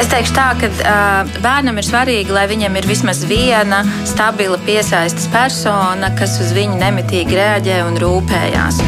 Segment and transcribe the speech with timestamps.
[0.00, 5.28] Es teikšu tā, ka uh, bērnam ir svarīgi, lai viņam ir vismaz viena stabila piesaistes
[5.32, 8.80] persona, kas uz viņu nemitīgi reaģē un rūpējās.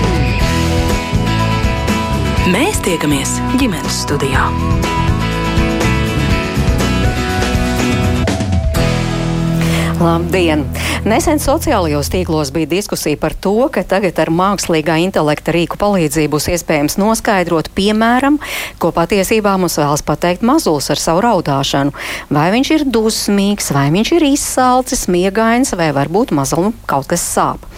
[2.55, 4.49] Mēs tiekamies ģimenes studijā.
[10.01, 10.65] Labdien!
[11.05, 16.49] Nesen sociālajos tīklos bija diskusija par to, ka tagad ar mākslīgā intelekta rīku palīdzību būs
[16.55, 18.39] iespējams noskaidrot, piemēram,
[18.81, 21.93] ko patiesībā mums vēlas pateikt mazulis ar savu raudāšanu.
[22.33, 27.69] Vai viņš ir dusmīgs, vai viņš ir izsalcis, miegains, vai varbūt mazulim kaut kas sāp.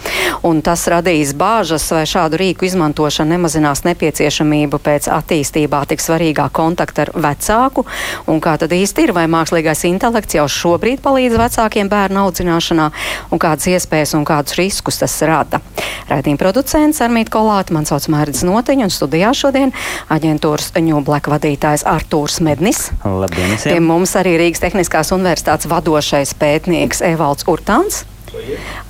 [0.47, 7.05] Un tas radīs bāžas, vai šādu rīku izmantošana nemazinās nepieciešamību pēc attīstībā tik svarīgā kontakta
[7.05, 7.85] ar vecāku.
[8.31, 12.91] Un kā tad īsti ir, vai mākslīgais intelekts jau šobrīd palīdz vecākiem bērnu audzināšanā?
[13.31, 15.61] un kādas iespējas un kādus riskus tas rada.
[16.09, 19.73] Raidījuma producents Armīti Kolāte, man sauc Mērķis Notiņš, un studijā šodien
[20.13, 22.87] aģentūras New Black vadītājs Artūrs Mednis.
[23.03, 23.57] Labdien!
[23.63, 28.05] Pie mums arī Rīgas Tehniskās universitātes vadošais pētnieks Evalds Urtāns.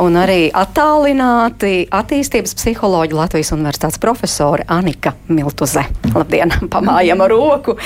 [0.01, 5.83] Un arī attālināti attīstības psiholoģi Latvijas Universitātes profesori Anika Miltuze.
[6.13, 7.77] Labdien, pamājam ar roku.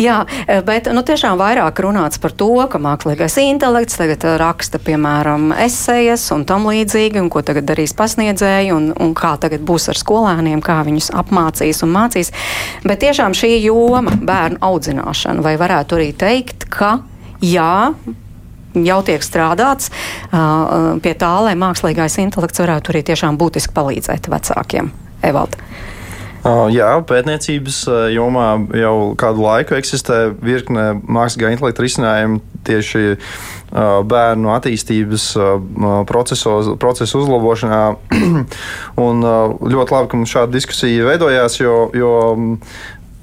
[0.00, 0.20] Jā,
[0.66, 6.46] bet nu, tiešām vairāk runāts par to, ka mākslīgais intelekts tagad raksta, piemēram, esejas un
[6.48, 10.80] tam līdzīgi, un ko tagad darīs pasniedzēji, un, un kā tagad būs ar skolēniem, kā
[10.86, 12.32] viņus apmācīs un mācīs.
[12.86, 17.00] Bet tiešām šī joma, bērnu audzināšana, vai varētu arī teikt, ka
[17.42, 17.92] jā,
[18.74, 24.92] jau tiek strādāts uh, pie tā, lai mākslīgais intelekts varētu arī tiešām būtiski palīdzēt vecākiem.
[25.22, 25.58] Evalda.
[26.42, 33.18] Uh, jā, pētniecības jomā jau kādu laiku eksistē virkne mākslīgā intelekta risinājumu tieši
[33.72, 35.26] bērnu attīstības
[36.08, 37.82] procesos, procesu uzlabošanā.
[39.06, 42.12] Un ļoti labi, ka mums šāda diskusija veidojās, jo, jo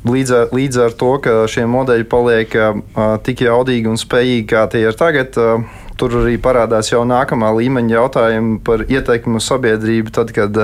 [0.08, 2.78] Līdz ar, līdz ar to, ka šie modeļi paliek uh,
[3.26, 5.66] tik jaudīgi un spējīgi, kā tie ir tagad, uh,
[6.00, 10.58] tur arī parādās jau nākamā līmeņa jautājumi par ietekmi uz sabiedrību, tad, kad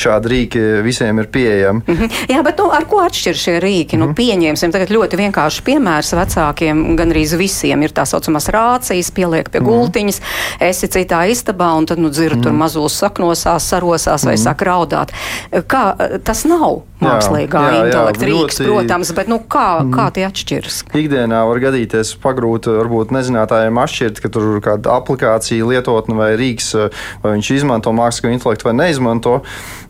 [0.00, 1.82] šādi rīki visiem ir pieejami.
[1.86, 2.22] Mm -hmm.
[2.34, 3.96] Jā, bet nu, ar ko atšķiras šie rīki?
[3.96, 4.06] Mm -hmm.
[4.06, 9.50] nu, pieņemsim, tagad ļoti vienkārši piemērs vecākiem, gan arī visiem ir tā saucamās rācijas, pieliek
[9.50, 9.70] pie mm -hmm.
[9.70, 10.20] gultiņas,
[10.60, 12.42] esi citā istabā un tad nu, dzird mm -hmm.
[12.42, 12.60] tur mhm.
[12.60, 14.44] mazos saknosās, sarosās vai mm -hmm.
[14.44, 15.12] saka raudāt.
[15.52, 18.68] Kā tas nav mākslīgā jā, jā, intelekta jā, rīks, ļoti...
[18.70, 19.96] protams, bet nu, kā, mm -hmm.
[19.96, 20.76] kā tie atšķiras?
[20.94, 27.04] Ikdienā var gadīties pagrūti varbūt nezinātājiem atšķirt, ka tur kāda aplikācija, lietotne vai rīks, eh,
[27.22, 29.38] vai viņš izmanto mākslīgo intelektu vai neizmanto.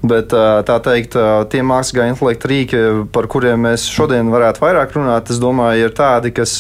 [0.07, 2.83] Bet eh, tā teikt, eh, tie mākslīgā intelekta rīki,
[3.13, 6.59] par kuriem mēs šodien varētu vairāk runāt, es domāju, ir tādi, kas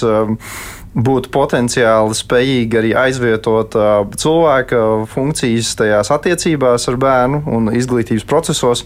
[0.96, 3.74] būtu potenciāli spējīgi arī aizvietot
[4.16, 4.80] cilvēka
[5.12, 8.84] funkcijas tajās attiecībās ar bērnu un izglītības procesos.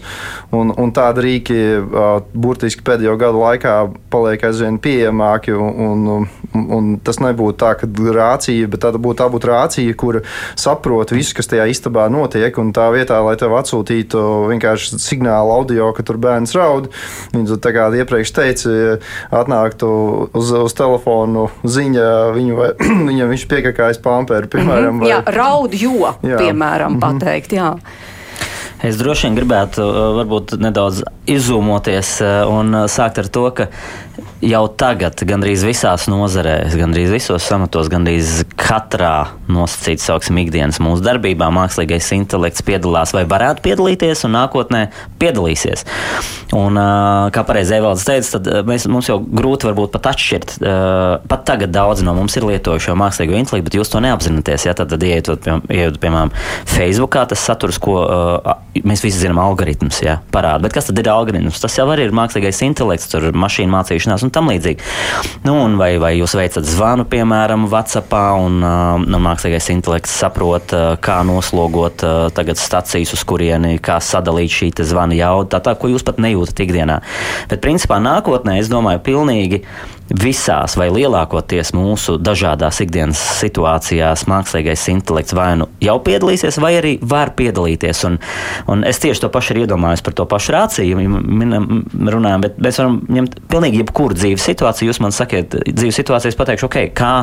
[0.51, 1.59] Un, un tādi rīki
[2.33, 3.75] burtiski pēdējo gadu laikā
[4.11, 5.55] paliek aizvien pieejamāki.
[5.55, 10.19] Un, un, un tas nebūtu tā, ka rācija, bet tā būtu tā būt rācija, kur
[10.59, 12.59] saprot visu, kas tajā istabā notiek.
[12.59, 16.91] Un tā vietā, lai tev atsūtītu vienkārši signālu audio, ka tur bērns raud,
[17.31, 18.75] viņš tā kā iepriekš teica,
[19.31, 19.91] atnāktu
[20.35, 22.71] uz, uz telefonu ziņa ja viņu vai,
[23.09, 24.95] viņam viņš piekakājas pāmpēru, piemēram.
[24.95, 25.05] Mm -hmm.
[25.05, 25.11] vai...
[25.13, 26.37] Jā, raud jo, jā.
[26.37, 27.19] piemēram, mm -hmm.
[27.21, 27.75] pateikt, jā.
[28.81, 33.67] Es droši vien gribētu uh, varbūt nedaudz izzūmoties uh, un uh, sākt ar to, ka
[34.41, 41.49] jau tagad gandrīz visās nozarēs, gandrīz visos amatos, gandrīz katrā nosacīta sauksim ikdienas mūsu darbībā
[41.53, 44.83] mākslīgais intelekts piedalās vai varētu piedalīties un nākotnē
[45.21, 45.85] piedalīsies.
[46.57, 46.79] Un,
[47.31, 50.57] kā pareizi Evalds teica, tad mēs, mums jau grūti varbūt pat atšķirt.
[51.31, 54.67] Pat tagad daudzi no mums ir lietojuši mākslīgo intelektu, bet jūs to neapzināties.
[54.67, 54.75] Ja?
[54.77, 56.33] Tad, tad ieiet, ieiet, piemēram,
[56.67, 58.01] Facebookā tas saturs, ko
[58.81, 60.17] mēs visi zinām, algoritms ja?
[60.33, 60.65] parāda.
[60.65, 61.61] Bet kas tad ir algoritms?
[61.63, 64.87] Tas jau arī ir mākslīgais intelekts, tur mašīna mācīšanās un tam līdzīgi.
[65.45, 71.21] Nu, un vai, vai jūs veicat zvanu, piemēram, WhatsAppā, un nu, mākslīgais intelekts saprot, kā
[71.27, 72.05] noslogot
[72.35, 76.63] tagad stacijas, uz kurieni, kā sadalīt šī zvana jauda, tā, tā, ko jūs pat nejūtat
[76.65, 77.01] ikdienā.
[77.51, 79.63] Bet principā nākotnē, es domāju, pilnīgi
[80.11, 86.93] visās vai lielākoties mūsu dažādās ikdienas situācijās mākslīgais intelekts vai nu jau piedalīsies, vai arī
[87.01, 88.03] var piedalīties.
[88.09, 88.17] Un,
[88.71, 90.99] un es tieši to pašu iedomājos par to pašu rāciju,
[92.11, 94.91] runājam, bet mēs varam ņemt pilnīgi jebkuru dzīves situāciju.
[94.91, 97.13] Jūs man sakiet, dzīves situācijas pateikšu, ok, kā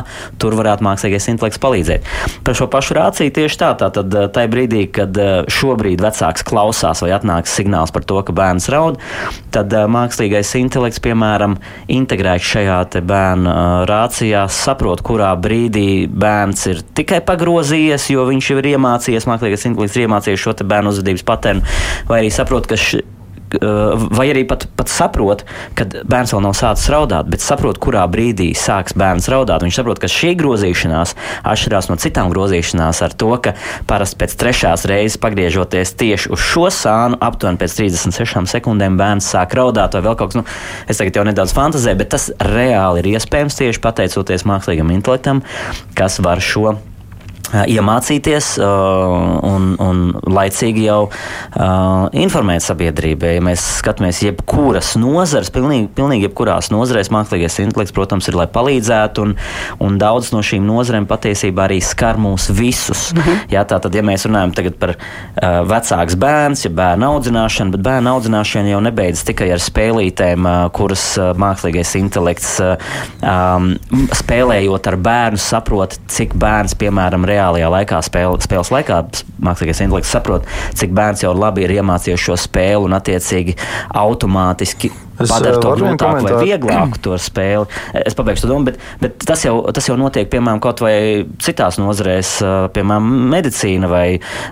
[0.40, 2.08] tur varētu mākslīgais intelekts palīdzēt.
[2.46, 7.02] Par šo pašu rāciju tieši tā, tātad eh, tajā brīdī, kad eh, šobrīd vecāks klausās
[7.04, 9.00] vai atnāks signāls par to, ka bērns raud,
[9.54, 11.58] tad eh, mākslīgais intelekts, piemēram,
[11.92, 13.54] integrēts šajā šajā bērnu
[13.88, 19.96] rācijā saprot, kurā brīdī bērns ir tikai pagrozījies, jo viņš jau ir iemācījies, mākslīgais intelekts
[19.96, 21.62] ir iemācījies šo bērnu uzvedības patērnu,
[22.08, 23.02] vai arī saprot, ka š,
[23.56, 25.44] vai arī pat, pat saprot,
[25.78, 29.64] ka bērns vēl nav sācis raudāt, bet saprot, kurā brīdī sāks bērns raudāt.
[29.64, 31.14] Viņš saprot, ka šī grozīšanās
[31.48, 33.54] atšķirās no citām grozīšanās ar to, ka
[33.88, 39.56] parasti pēc trešās reizes pagriežoties tieši uz šo sānu, aptuveni pēc 36 sekundēm bērns sāk
[39.58, 40.40] raudāt vai vēl kaut kas.
[40.40, 40.44] Nu,
[40.90, 45.42] es tagad jau nedaudz fantazēju, bet tas reāli ir iespējams tieši pateicoties mākslīgam intelektam,
[45.98, 46.76] kas var šo
[47.52, 53.30] iemācīties un, un laicīgi jau uh, informēt sabiedrību.
[53.38, 59.24] Ja mēs skatāmies, jebkuras nozares, pilnīgi, pilnīgi jebkurās nozarēs, mākslīgais intelekts, protams, ir lai palīdzētu,
[59.24, 59.34] un,
[59.84, 63.08] un daudz no šīm nozarēm patiesībā arī skar mūs visus.
[63.14, 63.48] -hmm.
[63.54, 68.74] Jā, tātad, ja mēs runājam par uh, vecāks bērns, ja bērnu audzināšanu, bet bērnu audzināšana
[68.74, 72.76] jau nebeidzas tikai ar spēlītēm, uh, kuras uh, mākslīgais intelekts uh,
[73.22, 73.72] um,
[74.12, 79.02] spēlējot ar bērnu saprot, cik bērns, piemēram, reāli reālajā laikā, spēle, spēles laikā,
[79.48, 80.48] mākslīgais intelekts saprot,
[80.78, 83.58] cik bērns jau labi ir iemācījies šo spēli un attiecīgi
[83.96, 87.66] automātiski Es padara to grūtāku vai vieglāku to spēli.
[88.06, 91.80] Es pabeigšu to domu, bet, bet tas, jau, tas jau notiek piemēram kaut vai citās
[91.82, 92.36] nozarēs,
[92.76, 94.04] piemēram, medicīna vai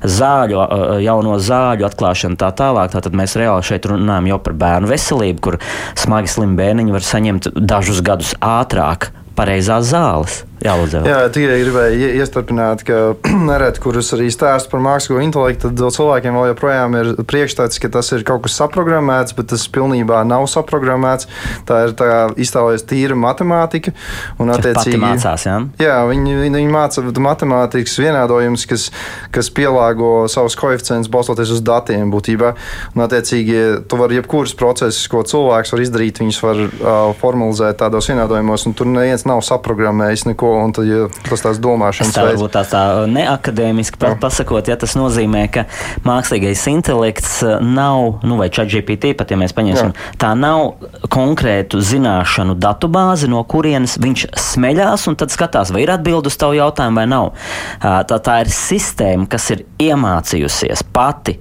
[0.02, 0.58] zāļu,
[1.04, 2.90] jauno zāļu atklāšana tā tālāk.
[2.96, 5.60] Tātad mēs reāli šeit runājam jau par bērnu veselību, kur
[5.98, 10.42] smagi slimi bērniņi var saņemt dažus gadus ātrāk pareizās zāles.
[10.64, 11.02] Jā, lūdzu.
[11.04, 12.98] Jā, tikai gribēju iestarpināt, ka
[13.50, 18.08] nereti, kurus arī stāst par mākslīgo intelektu, tad cilvēkiem vēl joprojām ir priekšstats, ka tas
[18.16, 21.28] ir kaut kas saprogrammēts, bet tas pilnībā nav saprogrammēts.
[21.68, 22.08] Tā ir tā
[22.40, 23.92] iztēlojas tīra matemātika.
[24.40, 25.58] Un, attiecīgi, mācās, jā?
[25.82, 28.88] Jā, viņi, viņi māca matemātikas vienādojumus, kas,
[29.34, 32.54] kas pielāgo savus koeficientus balstoties uz datiem būtībā.
[32.94, 33.60] Un, attiecīgi,
[33.90, 38.76] tu vari jebkurus procesus, ko cilvēks var izdarīt, viņus var uh, formalizēt tādos vienādojumos, un
[38.78, 42.44] tur neviens nav saprogrammējis neko ko, un tad, ja tas tās domāšanas tā veids.
[42.54, 45.66] Tā, tā neakadēmiski pa, pasakot, ja tas nozīmē, ka
[46.06, 50.14] mākslīgais intelekts uh, nav, nu vai ChatGPT, pat ja mēs paņemsim, Jā.
[50.22, 56.30] tā nav konkrētu zināšanu datubāze, no kurienes viņš smeļās un tad skatās, vai ir atbild
[56.30, 57.32] uz tavu jautājumu vai nav.
[57.32, 61.40] Uh, tā, tā ir sistēma, kas ir iemācījusies pati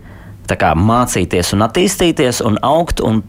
[0.53, 3.23] kā, mācīties un attīstīties un augt un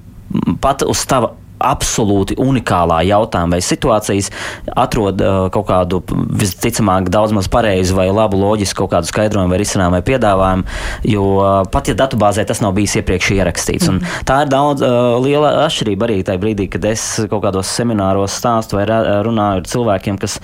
[0.61, 4.31] pat uz tava absolūti unikālā jautājuma vai situācijas
[4.77, 9.61] atrod uh, kaut kādu visticamāk daudz maz pareizu vai labu loģisku kaut kādu skaidrojumu vai
[9.63, 10.67] risinājumu vai piedāvājumu,
[11.09, 13.91] jo uh, pat ja datubāzē tas nav bijis iepriekš ierakstīts.
[13.91, 14.17] Mm.
[14.29, 18.79] Tā ir daudz uh, liela atšķirība arī tajā brīdī, kad es kaut kādos semināros stāstu
[18.79, 20.39] vai runāju ar cilvēkiem, kas,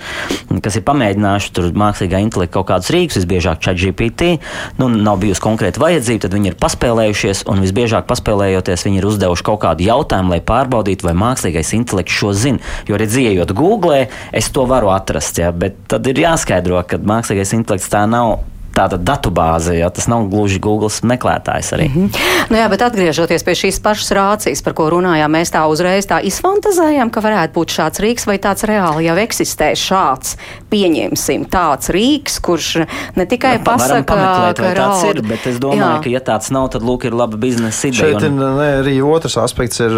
[0.63, 4.37] kas ir pamēģinājuši tur mākslīgā intelekta kaut kādus rīkus, visbiežāk ChatGPT,
[4.79, 9.47] nu, nav bijusi konkrēta vajadzība, tad viņi ir paspēlējušies un visbiežāk paspēlējoties viņi ir uzdevuši
[9.47, 12.73] kaut kādu jautājumu, lai pārbaudītu, vai mākslīgais intelekts šo zina.
[12.89, 17.91] Jo, redzējot, Google, es to varu atrast, ja, bet tad ir jāskaidro, ka mākslīgais intelekts
[17.91, 18.41] tā nav
[18.73, 21.87] tāda datubāze, jo tas nav gluži Google meklētājs arī.
[21.89, 22.49] Mm -hmm.
[22.49, 26.19] nu jā, bet atgriežoties pie šīs pašas rācijas, par ko runājām, mēs tā uzreiz tā
[26.23, 30.37] izfantazējam, ka varētu būt šāds rīks vai tāds reāli jau eksistē šāds,
[30.69, 32.85] pieņemsim, tāds rīks, kurš
[33.15, 35.15] ne tikai nu, pasaka, pameklēt, ka tāds raud.
[35.15, 36.03] ir, bet es domāju, jā.
[36.03, 38.01] ka ja tāds nav, tad lūk ir laba biznesa ideja.
[38.03, 38.23] Šeit un...
[38.25, 39.93] ir ne, arī otrs aspekts ir,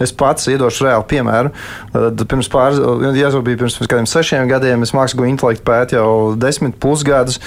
[0.00, 1.50] es pats iedošu reāli piemēru.
[2.24, 2.78] Pirms pāris,
[3.18, 6.08] ja jau bija pirms kādiem sešiem gadiem, es mākslīgo intelektu pētu jau
[6.38, 7.40] desmit pusgadus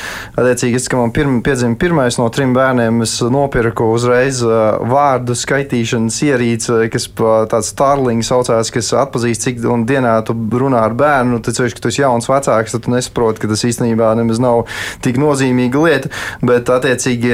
[0.57, 6.77] attiecīgi, kad man pirma, piedzima pirmais no trim bērniem, es nopirku uzreiz vārdu skaitīšanas ierīci,
[6.93, 7.07] kas
[7.51, 11.41] tāds Starling saucās, kas atpazīst, cik dienā tu runā ar bērnu.
[11.45, 14.65] Tad, ceļš, ka tu esi jauns vecāks, tad tu nesaproti, ka tas īstenībā nemaz nav
[15.05, 16.11] tik nozīmīga lieta.
[16.41, 17.33] Bet, attiecīgi,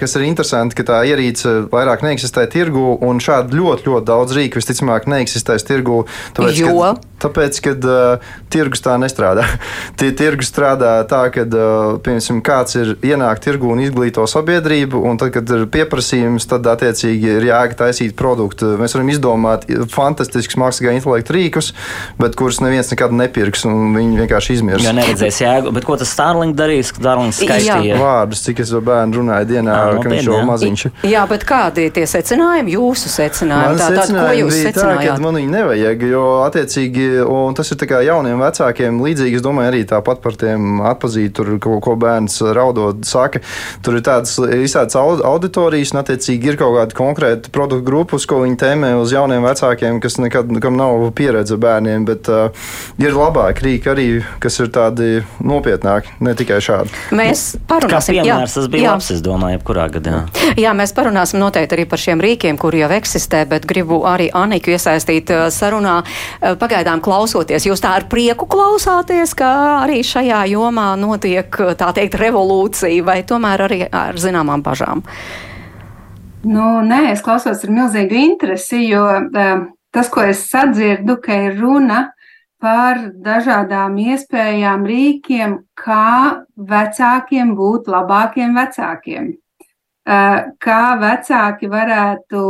[0.00, 4.60] kas ir interesanti, ka tā ierīce vairāk neeksistē tirgu, un šādi ļoti, ļoti daudz rīku
[4.60, 6.04] visticamāk neeksistēs tirgu.
[6.36, 6.76] Tāpēc, jo?
[6.76, 9.46] Kad, tāpēc, kad uh, tirgus tā nestrādā.
[10.00, 15.02] Tie tirgus strādā tā, ka, uh, piemēram, teiksim, kāds ir ienākt tirgu un izglīto sabiedrību,
[15.04, 18.76] un tad, kad ir pieprasījums, tad attiecīgi ir jēga taisīt produktu.
[18.78, 21.72] Mēs varam izdomāt fantastiskus mākslīgā intelekta rīkus,
[22.18, 24.84] bet kurus neviens nekad nepirks, un viņi vienkārši izmirs.
[24.84, 26.92] Jā, neredzēs jēgu, bet ko tas Starlink darīs?
[26.94, 30.86] Starlink skaitīja vārdus, cik es ar bērnu runāju dienā, à, ka viņš jau maziņš.
[31.10, 33.80] Jā, bet kādi tie secinājumi, jūsu secinājumi?
[33.80, 35.14] Tā, tā, ko jūs secinājāt?
[35.14, 39.44] Tā, man viņi nevajag, jo attiecīgi, un tas ir tā kā jauniem vecākiem līdzīgi, es
[39.44, 43.40] domāju, arī tāpat par tiem atpazīt tur, ko, ko bērni bērns raudot, saka,
[43.82, 48.42] tur ir tādas visādas auditorijas, un attiecīgi ir kaut kāda konkrēta produktu grupa, uz ko
[48.42, 52.50] viņi tēmē uz jauniem vecākiem, kas nekad nav pieredze bērniem, bet uh,
[52.98, 54.08] ir labāki rīki arī,
[54.40, 56.90] kas ir tādi nopietnāki, ne tikai šādi.
[57.14, 58.18] Mēs parunāsim.
[58.18, 58.94] Kā piemērs, tas bija jā.
[58.94, 60.24] labs, es domāju, jebkurā gadījumā.
[60.60, 64.72] Jā, mēs parunāsim noteikti arī par šiem rīkiem, kuri jau eksistē, bet gribu arī Aniku
[64.74, 66.00] iesaistīt sarunā.
[66.60, 69.50] Pagaidām klausoties, jūs tā ar prieku klausāties, ka
[69.82, 75.02] arī šajā jomā notiek tā teikt teikt, revolūcija, vai tomēr arī ar zināmām bažām?
[76.44, 81.58] Nu, nē, es klausos ar milzīgu interesi, jo uh, tas, ko es sadzirdu, ka ir
[81.58, 82.12] runa
[82.60, 89.34] par dažādām iespējām, rīkiem, kā vecākiem būt labākiem vecākiem.
[90.04, 92.40] Uh, kā vecāki varētu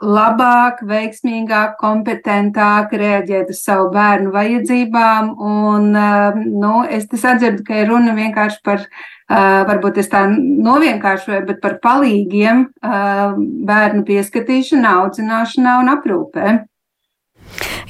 [0.00, 5.32] labāk, veiksmīgāk, kompetentāk reaģēt uz savu bērnu vajadzībām.
[5.36, 5.90] Un,
[6.46, 8.86] nu, es sadzirdu, ka ir runa vienkārši par
[9.30, 16.56] varbūt es tā novienkāršoju, bet par palīgiem bērnu pieskatīšanā, audzināšanā un aprūpē.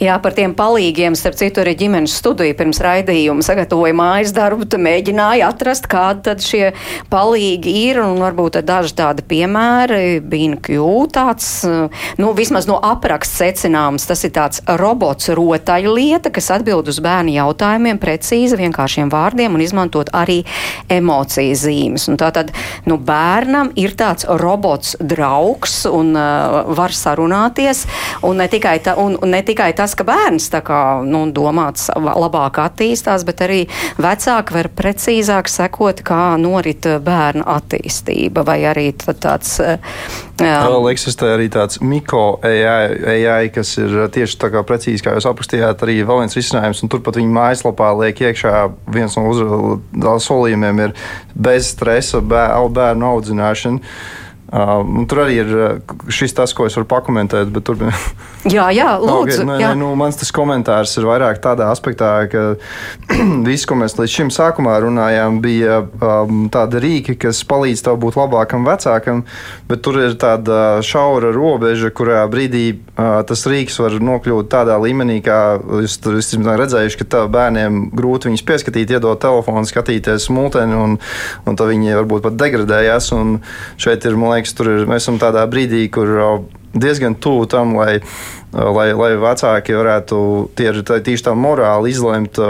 [0.01, 5.51] Jā, par tiem palīgiem, starp citu, arī ģimenes studija pirms raidījuma sagatavoja mājas darbu, mēģināja
[5.53, 6.71] atrast, kādi tad šie
[7.13, 10.79] palīgi ir, un varbūt daži tādi piemēri, BNQ
[11.13, 11.51] tāds,
[12.17, 18.01] nu, vismaz no apraksts secināms, tas ir tāds robots rotaļlieta, kas atbild uz bērnu jautājumiem
[18.01, 20.41] precīzi, vienkāršiem vārdiem un izmantot arī
[20.89, 22.09] emocijas zīmes.
[22.09, 22.55] Un tātad,
[22.89, 27.85] nu, bērnam ir tāds robots draugs un uh, var sarunāties,
[28.25, 31.89] un ne tikai, ta, un, un ne tikai tas, tas, ka bērns kā, nu, domāts
[31.97, 33.61] labāk attīstās, bet arī
[34.01, 38.45] vecāki var precīzāk sekot, kā norit bērna attīstība.
[38.47, 39.59] Vai arī tāds.
[40.41, 45.29] Vēl eksistē arī tāds mikro AI, AI, kas ir tieši tā kā precīzi, kā jūs
[45.29, 46.85] aprakstījāt, arī vēl viens risinājums.
[46.91, 48.55] Turpat viņa mājaslapā liek iekšā
[48.95, 50.97] viens no solījumiem ir
[51.35, 53.95] bez stresa bērnu audzināšana.
[54.51, 55.51] Uh, tur arī ir
[56.11, 57.55] šis tas, ko es varu pakomentēt.
[57.63, 57.85] Tur...
[58.57, 59.21] jā, jā, lūdzu.
[59.23, 59.69] Okay, nē, jā.
[59.71, 62.45] Nē, nu, mans tas komentārs ir vairāk tādā aspektā, ka
[63.49, 68.19] viss, ko mēs līdz šim sākumā runājām, bija um, tāda rīka, kas palīdz tev būt
[68.19, 69.23] labākam vecākam,
[69.71, 75.21] bet tur ir tāda šaura robeža, kurā brīdī uh, tas rīks var nokļūt tādā līmenī,
[75.25, 75.39] kā
[75.85, 80.99] jūs tur esat redzējuši, ka bērniem grūti viņus pieskatīt, iedot telefonu, skatīties multeni, un,
[81.47, 83.13] un tad viņi varbūt pat degradējas.
[83.81, 86.11] Šeit ir, man liekas, liekas, tur ir, mēs esam tādā brīdī, kur
[86.73, 88.01] diezgan tuvu tam, lai,
[88.53, 90.21] lai, lai vecāki varētu
[90.59, 92.41] tie, tieši tā morāli izlemt,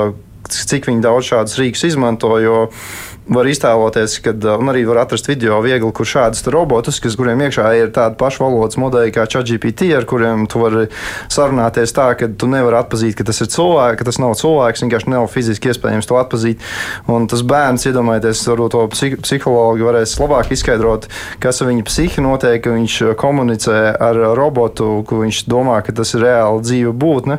[0.51, 2.33] cik daudz šādus rīkus izmanto.
[2.43, 2.69] Jo,
[3.31, 4.35] var iztēloties, ka
[4.73, 8.79] arī var atrast video viegli, kur šādus robotus, kas, kuriem iekšā ir tāda paša valodas
[8.81, 10.89] modeļa kā ChatGPT, ar kuriem tu vari
[11.31, 15.13] sarunāties tā, ka tu nevari atpazīt, ka tas ir cilvēks, ka tas nav cilvēks, vienkārši
[15.15, 16.65] nav fiziski iespējams to atpazīt.
[17.11, 21.07] Un tas bērns, iedomājieties, varbūt to psihologi varēs labāk izskaidrot,
[21.43, 26.17] kas ar viņa psihi notiek, ka viņš komunicē ar robotu, ka viņš domā, ka tas
[26.17, 27.39] ir reāli dzīva būtne,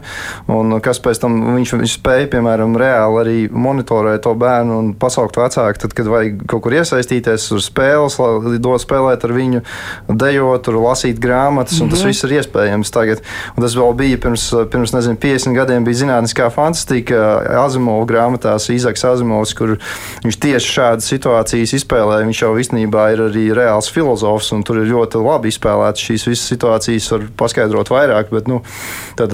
[0.51, 5.39] un kas pēc tam viņš, viņš spēja, piemēram, reāli arī monitorēt to bērnu un pasaukt
[5.41, 8.17] vecāku tad, kad vajag kaut kur iesaistīties, uz spēles,
[8.61, 9.63] dot spēlēt ar viņu,
[10.09, 11.91] dejot, tur lasīt grāmatas, un mm -hmm.
[11.91, 12.07] tas mhm.
[12.07, 13.23] viss ir iespējams tagad.
[13.55, 19.03] Un tas vēl bija pirms, pirms nezinu, 50 gadiem, bija zinātniskā fantastika Azimovas grāmatās, Izaks
[19.05, 19.77] Azimovs, kur
[20.23, 22.21] viņš tieši šādas situācijas izspēlē.
[22.25, 26.47] Viņš jau īstenībā ir arī reāls filozofs, un tur ir ļoti labi izspēlēts šīs visas
[26.51, 28.61] situācijas, var paskaidrot vairāk, bet nu,
[29.15, 29.31] tad,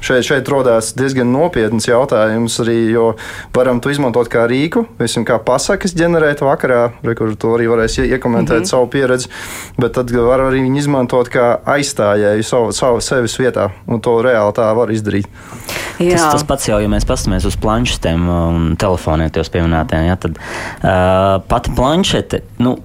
[0.00, 3.12] šeit, šeit rodās diezgan nopietns jautājums arī, jo
[3.54, 7.68] varam to izmantot kā rīku, visam kā pasaku sekas ģenerēt vakarā, re, kur tu arī
[7.70, 8.70] varēsi iekomentēt mm -hmm.
[8.70, 9.28] savu pieredzi,
[9.78, 14.52] bet tad var arī viņu izmantot kā aizstājēju savu, savu sevis vietā, un to reāli
[14.54, 15.28] tā var izdarīt.
[15.98, 16.16] Jā.
[16.16, 20.38] Tas, tas pats jau, ja mēs paskatāmies uz planšetēm un telefoniem, jau pieminētiem, ja, tad
[20.38, 22.42] uh, pati planšete.
[22.58, 22.78] Nu,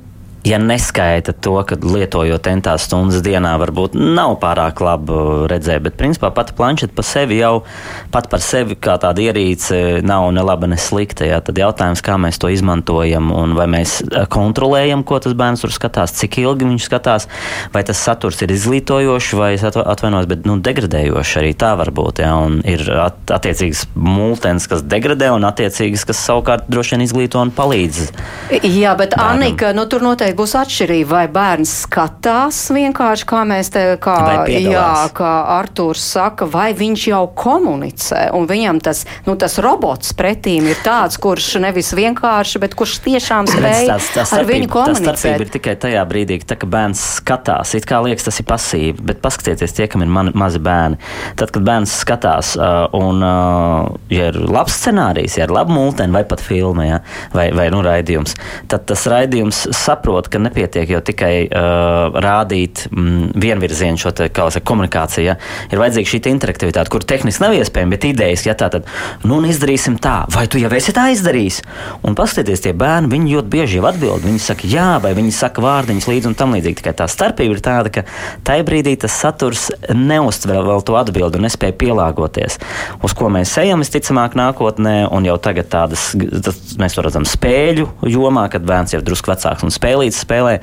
[0.44, 5.16] ja neskaita to, ka lietojot entās stundas dienā, varbūt nav pārāk labi
[5.48, 7.64] redzēt, bet principā pati planšeta pa sevi jau
[8.12, 11.26] pat par sevi kā tāda ierīce nav ne laba, ne slikta.
[11.28, 11.40] Jā.
[11.44, 15.72] Tad jautājums, kā mēs to izmantojam un vai mēs e, kontrolējam, ko tas bērns tur
[15.74, 17.30] skatās, cik ilgi viņš skatās,
[17.74, 22.24] vai tas saturs ir izglītojošs vai atvainojos, bet nu, degradējošs arī tā var būt.
[22.26, 22.34] Jā.
[22.44, 27.54] Un ir at, attiecīgas multens, kas degradē un attiecīgas, kas savukārt droši vien izglīto un
[27.56, 28.04] palīdz.
[28.60, 29.40] Jā, bet bērnam.
[29.40, 34.46] Annika, nu tur noteikti noteikti būs atšķirība, vai bērns skatās vienkārši, kā mēs te, kā,
[34.50, 40.68] jā, kā Artūrs saka, vai viņš jau komunicē, un viņam tas, nu, tas robots pretīm
[40.68, 45.06] ir tāds, kurš nevis vienkārši, bet kurš tiešām spēj tas, tas ar viņu komunicēt.
[45.06, 48.48] Tas starpība ir tikai tajā brīdī, tā, ka bērns skatās, it kā liekas, tas ir
[48.50, 51.00] pasīvi, bet paskatieties tie, kam ir mani, mazi bērni.
[51.40, 56.16] Tad, kad bērns skatās, uh, un, uh, ja ir labs scenārijs, ja ir laba multeni
[56.16, 57.02] vai pat filma, ja,
[57.36, 58.36] vai, vai nu, raidījums,
[58.72, 64.30] tad tas raidījums saprot, saprot, ka nepietiek jau tikai uh, rādīt mm, vienvirzienu šo te,
[64.30, 65.26] saka, komunikāciju.
[65.26, 65.36] Ja?
[65.72, 68.88] Ir vajadzīga šī interaktivitāte, kur tehniski nav iespējama, bet idejas, ja tā tad,
[69.24, 71.62] nu, izdarīsim tā, vai tu jau esi tā izdarījis?
[72.04, 74.24] Un paskatieties, tie bērni, viņi ļoti bieži jau atbild.
[74.24, 76.80] Viņi saka, jā, vai viņi saka vārdiņus līdzi un tam līdzīgi.
[76.82, 78.06] Tikai tā starpība ir tāda, ka
[78.48, 82.60] tajā brīdī tas saturs neuztver vēl to atbildi un nespēja pielāgoties.
[83.04, 87.90] Uz ko mēs ejam, visticamāk, nākotnē, un jau tagad tādas, tas, mēs to redzam spēļu
[88.10, 89.74] jomā, kad bērns ir drusku vecāks un
[90.14, 90.58] spēlīt spēlē,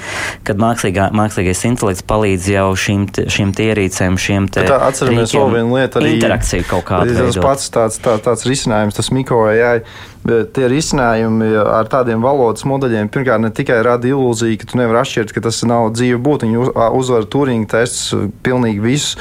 [0.46, 4.66] kad mākslīgā, mākslīgais intelekts palīdz jau šīm, šīm ierīcēm, šiem te.
[4.68, 6.14] Tā atceramies vēl vienu lietu arī.
[6.18, 7.16] Interakcija kaut kāda.
[7.16, 9.80] Tas pats tāds, tā, tāds risinājums, tas mikro AI
[10.20, 15.00] Bet tie risinājumi ar tādiem valodas modeļiem pirmkārt ne tikai rada ilūziju, ka tu nevari
[15.00, 16.50] atšķirt, ka tas nav dzīve būtne.
[16.50, 18.10] Viņi uzvar Turinga tests
[18.44, 19.14] pilnīgi visus,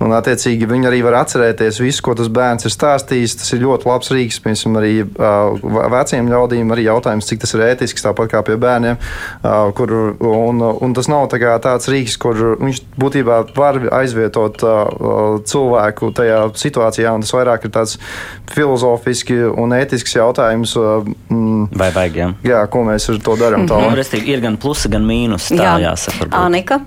[0.00, 3.36] un attiecīgi viņi arī var atcerēties visu, ko tas bērns ir stāstījis.
[3.42, 4.94] Tas ir ļoti labs rīks, piemēram, arī
[5.96, 6.72] veciem ļaudīm.
[6.72, 8.96] Arī jautājums, cik tas ir ētisks, tāpat kā pie bērniem.
[9.76, 14.64] Kur, un, un tas nav tā tāds rīks, kur viņš būtībā var aizvietot
[15.52, 17.98] cilvēku tajā situācijā, un tas vairāk ir tāds
[18.56, 20.74] filozofiski un ētisks jautājums jautājums.
[21.30, 22.16] Mm, Vai vajag?
[22.16, 22.28] Jā?
[22.42, 23.66] jā, ko mēs ar to darām?
[23.66, 23.94] Mm -hmm.
[23.94, 25.50] Restīvi, ir gan plusi, gan mīnus.
[25.50, 25.78] Tā jā.
[25.90, 26.28] jāsaka.
[26.30, 26.80] Anika.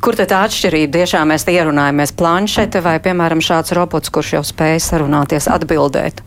[0.00, 2.12] Kur tad tā atšķirība tiešām mēs ierunājamies?
[2.12, 6.20] Planšete vai, piemēram, šāds robots, kurš jau spēj sarunāties, atbildēt?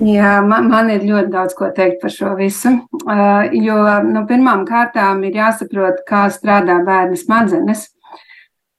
[0.00, 2.68] Jā, man, man ir ļoti daudz ko teikt par šo visu.
[3.06, 7.90] Uh, jo nu, pirmām kārtām ir jāsaprot, kā strādā bērnu smadzenes.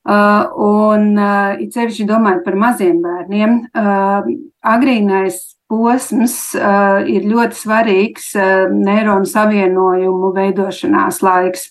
[0.09, 4.21] Uh, un uh, it sevišķi domājot par maziem bērniem, uh,
[4.61, 11.69] agrīnais posms uh, ir ļoti svarīgs uh, neironu savienojumu veidošanās laiks.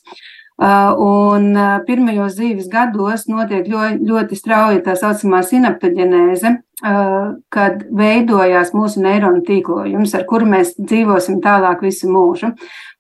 [0.55, 6.53] Uh, un uh, pirmajos dzīves gados notiek ļoti, ļoti strauja tā saucamā sinaptoģenēze,
[6.85, 12.53] kad veidojās mūsu neironu tīklojums, ar kuru mēs dzīvosim tālāk visu mūžu.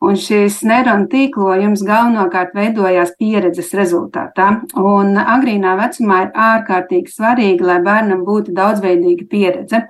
[0.04, 4.50] Un šis neironu tīklojums galvenokārt veidojās pieredzes rezultātā.
[4.76, 9.84] Un agrīnā vecumā ir ārkārtīgi svarīgi, lai bērnam būtu daudzveidīga pieredze.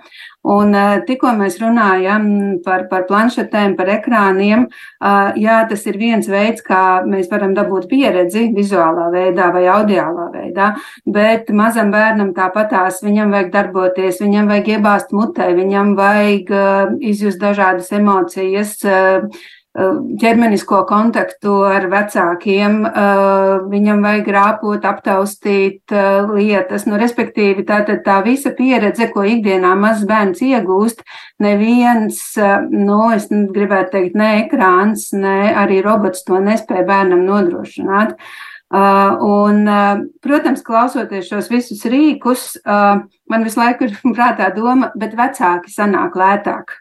[0.45, 2.27] Un eh, tikko mēs runājam
[2.65, 7.89] par, par planšetēm, par ekrāniem, eh, jā, tas ir viens veids, kā mēs varam dabūt
[7.89, 10.75] pieredzi vizuālā veidā vai audiālā veidā,
[11.09, 13.84] bet mazam bērnam tāpatās viņam vajag darboties,
[14.21, 18.79] viņam vajag iebāzt mutē, viņam vajag eh, izjust dažādas emocijas,
[19.75, 22.77] Eh, ķermenisko kontaktu ar vecākiem,
[23.73, 25.91] viņam vajag rāpot, aptaustīt
[26.31, 26.85] lietas.
[26.87, 31.03] Nu, respektīvi, tā, tā visa pieredze, ko ikdienā mazs bērns iegūst,
[31.43, 32.23] neviens,
[32.71, 38.15] nu, es gribētu teikt, ne ekrāns, ne arī robots to nespēja bērnam nodrošināt.
[38.15, 44.91] Uh, un, uh, protams, klausoties šos visus rīkus, uh, man visu laiku ir prātā doma,
[44.99, 46.81] bet vecāki sanāk lētāk.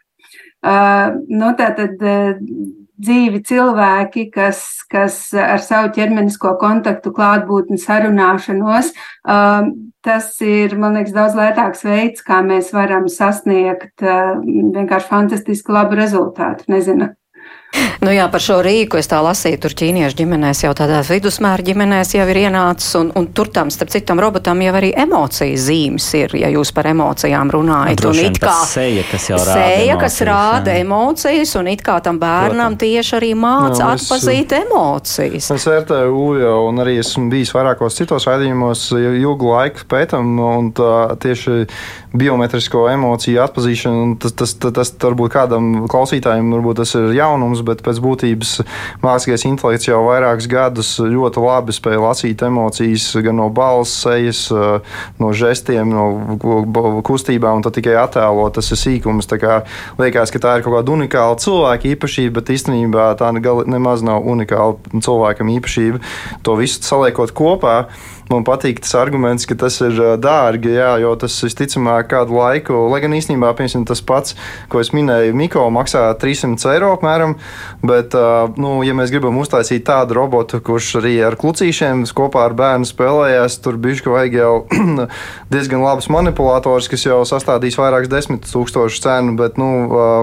[0.64, 8.88] Nu, tā tad dzīvi cilvēki, kas, kas ar savu ķermenisko kontaktu, klātbūtni, sarunāšanos,
[10.08, 16.64] tas ir, man liekas, daudz lētāks veids, kā mēs varam sasniegt vienkārši fantastiski labu rezultātu.
[16.72, 17.10] Nezinu.
[18.04, 22.14] Nu jā, par šo rīku es tā lasīju, tur ķīniešu ģimenēs jau tādās vidusmēra ģimenēs
[22.18, 26.34] jau ir ienācis, un, un tur tam, starp citam, robotam jau arī emocijas zīmes ir,
[26.42, 28.04] ja jūs par emocijām runājat.
[28.04, 30.84] Un it kā seja, kas jau rāda seja, emocijas, kas rāda jā.
[30.84, 32.82] emocijas, un it kā tam bērnam Protams.
[32.84, 35.50] tieši arī māca no, atpazīt emocijas.
[35.56, 40.92] Es vērtēju UJO, un arī esmu bijis vairākos citos raidījumos ilgu laiku pētam, un tā
[41.24, 41.64] tieši
[42.14, 47.82] biometrisko emociju atpazīšana, tas, tas, tas, tas varbūt kādam klausītājiem varbūt tas ir jaunums, bet
[47.84, 48.52] pēc būtības
[49.04, 54.46] mākslīgais intelekts jau vairākus gadus ļoti labi spēja lasīt emocijas gan no balss, sejas,
[55.20, 59.30] no žestiem, no kustībām, un tad tikai attēlot tas ir sīkums.
[59.98, 65.00] Liekas, ka tā ir kaut kāda unikāla cilvēka īpašība, bet īstenībā tā nemaz nav unikāla
[65.04, 66.02] cilvēkam īpašība.
[66.46, 67.84] To visu saliekot kopā.
[68.32, 73.02] Man patīk tas arguments, ka tas ir dārgi, jā, jo tas visticamāk kādu laiku, lai
[73.04, 74.36] gan īstenībā piemēram, tas pats,
[74.72, 77.36] ko es minēju, Miko maksā 300 eiro apmēram,
[77.84, 78.16] bet,
[78.60, 83.58] nu, ja mēs gribam uztaisīt tādu robotu, kurš arī ar klucīšiem kopā ar bērnu spēlējās,
[83.64, 84.52] tur bišķi vajag jau
[85.52, 89.68] diezgan labs manipulators, kas jau sastādīs vairākus desmit tūkstošu cenu, bet, nu,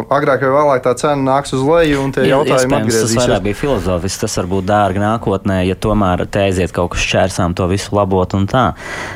[0.10, 3.16] agrāk vai vēlāk tā cena nāks uz leju un tie Jā, jautājumi atgriezīsies.
[3.16, 7.58] Tas vairāk bija filozofisks, tas varbūt dārgi nākotnē, ja tomēr te aiziet kaut kas šķērsām
[7.58, 8.66] to visu labot un tā.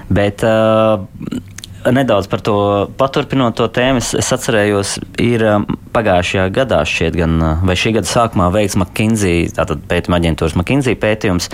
[0.09, 1.03] Bet, uh,
[1.91, 2.55] nedaudz par to
[2.97, 7.35] paturpinot to tēmu, es, es atcerējos, ir um, pagājušajā gadā, šķiet, gan
[7.67, 11.51] vai šī gada sākumā veikts McKinsey, tātad pētījuma aģentūras McKinsey pētījums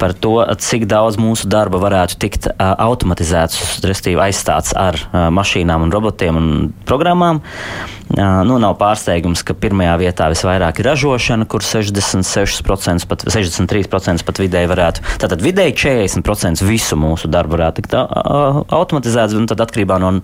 [0.00, 5.86] par to, cik daudz mūsu darba varētu tikt uh, automatizēts, respektīvi aizstāts ar uh, mašīnām
[5.86, 6.50] un robotiem un
[6.88, 7.42] programmām.
[7.42, 14.40] Uh, nu, nav pārsteigums, ka pirmajā vietā visvairāk ir ražošana, kur 66%, pat 63% pat
[14.40, 15.04] vidēji varētu.
[15.20, 20.14] Tātad vidēji 40% visu mūsu darbu varētu tikt automatizēts, un tad atkarībā no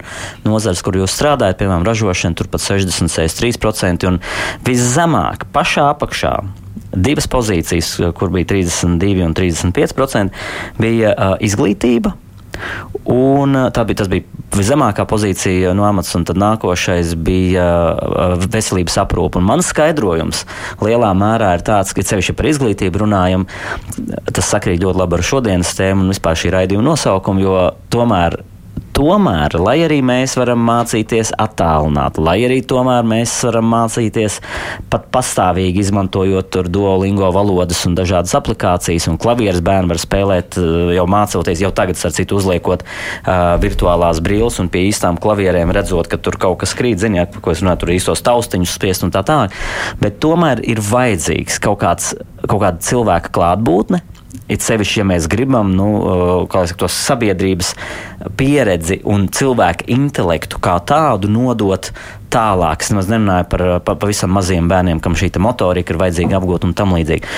[0.46, 4.08] nozares, kur jūs strādājat, piemēram, ražošana, turpat 60-63%.
[4.08, 4.20] Un
[4.64, 6.34] viszemāk, pašā apakšā,
[6.94, 10.44] divas pozīcijas, kur bija 32 un 35%,
[10.80, 12.16] bija uh, izglītība
[13.10, 17.66] Un tā bija, bija viszemākā pozīcija no amats, un tad nākošais bija
[18.46, 19.42] veselības aprūpe.
[19.44, 20.44] Mans skaidrojums
[20.84, 23.46] lielā mērā ir tāds, ka ceļš par izglītību runājam,
[24.30, 27.56] tas sakrīt ļoti labi ar šodienas tēmu un vispār šī raidījuma nosaukumu, jo
[27.92, 28.40] tomēr
[28.94, 34.38] tomēr, lai arī mēs varam mācīties attālināt, lai arī tomēr mēs varam mācīties
[34.92, 40.94] pat pastāvīgi izmantojot tur duolingo valodas un dažādas aplikācijas, un klavieres bērni var spēlēt eh,
[40.98, 46.08] jau mācoties, jau tagad, ar citu uzliekot uh, virtuālās brilles un pie īstām klavierēm redzot,
[46.10, 49.24] ka tur kaut kas krīt, ziniet, ko es runāju, tur īstos taustiņus spiest un tā
[49.26, 49.54] tālāk.
[50.02, 52.12] Bet tomēr ir vajadzīgs kaut, kāds,
[52.44, 54.02] kaut kāda cilvēka klātbūtne,
[54.44, 55.86] It sevišķi, ja mēs gribam nu,
[56.52, 57.70] saku, to sabiedrības
[58.36, 61.88] pieredzi un cilvēku intelektu kā tādu nodot
[62.34, 62.84] tālāk.
[62.84, 66.92] Es nemaz nerunāju par pavisam maziem bērniem, kam šī motorika ir vajadzīga apgūt un tam
[66.92, 67.30] līdzīgi.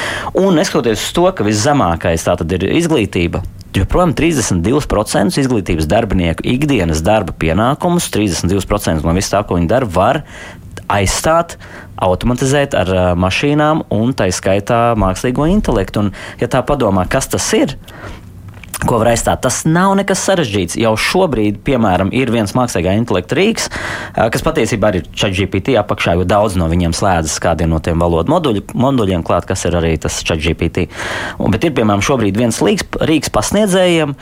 [0.43, 3.45] Un neskatoties uz to, ka viszemākais tā tad ir izglītība,
[3.77, 10.25] joprojām 32% izglītības darbinieku ikdienas darba pienākumus, 32% no viss tā, ko viņi dara, var
[10.93, 11.57] aizstāt,
[12.03, 16.07] automatizēt ar uh, mašīnām un tā skaitā mākslīgo intelektu.
[16.07, 17.77] Un, ja tā padomā, kas tas ir,
[18.85, 19.41] ko var aizstāt.
[19.47, 20.77] Tas nav nekas sarežģīts.
[20.81, 23.71] Jau šobrīd, piemēram, ir viens mākslīgā intelekta rīks,
[24.13, 28.65] kas patiesībā ir ChatGPT apakšā, jo daudz no viņiem slēdzas kādiem no tiem valodu moduļu,
[28.77, 30.87] moduļiem klāt, kas ir arī tas ChatGPT.
[31.41, 34.13] Bet ir, piemēram, šobrīd viens rīks, rīks pasniedzējiem,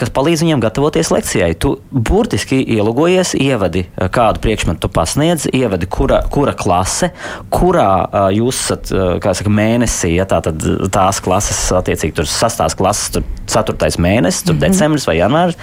[0.00, 1.54] kas palīdz viņiem gatavoties lekcijai.
[1.62, 7.12] Tu burtiski ielogojies, ievadi kādu priekšmetu tu pasniedz, ievadi, kura, kura klase,
[7.54, 7.88] kurā
[8.34, 8.92] jūs esat,
[9.24, 14.54] saka, mēnesī, ja tā tad tās klases, attiecīgi, tur sastās klases, tur ceturtā mēnesis, tur
[14.54, 14.68] mm -hmm.
[14.68, 15.56] decembris vai janvāris,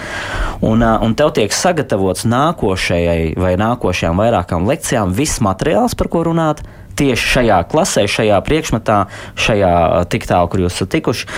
[0.61, 6.63] un, un tev tiek sagatavots nākošajai vai nākošajām vairākām lekcijām viss materiāls, par ko runāt
[6.95, 8.97] tieši šajā klasē, šajā priekšmetā,
[9.39, 9.73] šajā
[10.13, 11.29] tik tālu, kur jūs esat tikuši.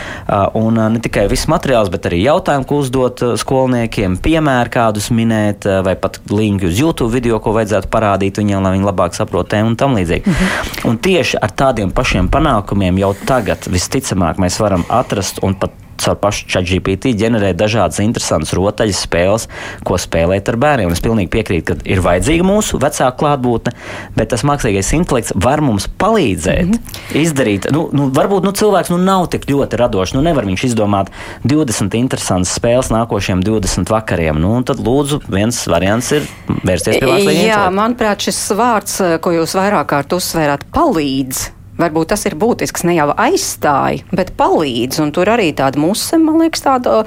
[0.59, 5.95] Un ne tikai viss materiāls, bet arī jautājumi, ko uzdot skolniekiem, piemēru kādus minēt, vai
[5.99, 9.79] pat linku uz YouTube video, ko vajadzētu parādīt viņiem, lai viņi labāk saprotu tēmu un
[9.79, 10.27] tam līdzīgi.
[10.27, 10.91] Mhm.
[10.91, 16.17] Un tieši ar tādiem pašiem panākumiem jau tagad visticamāk mēs varam atrast un pat caur
[16.19, 19.47] pašu ChatGPT ģenerēt dažādas interesantas rotaļas, spēles,
[19.87, 20.93] ko spēlēt ar bērniem.
[20.93, 23.73] Es pilnīgi piekrītu, ka ir vajadzīga mūsu vecāka klātbūtne,
[24.17, 27.21] bet tas mākslīgais intelekts var mums palīdzēt mm -hmm.
[27.21, 27.69] izdarīt.
[27.71, 30.15] Nu, nu, varbūt nu, cilvēks nu, nav tik ļoti radošs.
[30.17, 31.11] Nu, nevar viņš izdomāt
[31.43, 34.39] 20 interesantas spēles nākošiem 20 vakariem.
[34.41, 37.51] Nu, tad lūdzu, viens variants ir vērsties pie mākslīgā intelekta.
[37.51, 42.95] Jā, manuprāt, šis vārds, ko jūs vairāk kārt uzsvērāt, palīdz Varbūt tas ir būtisks, ne
[42.95, 45.01] jau aizstāja, bet palīdz.
[45.03, 47.01] Un tur arī tāda muse, man liekas, tāda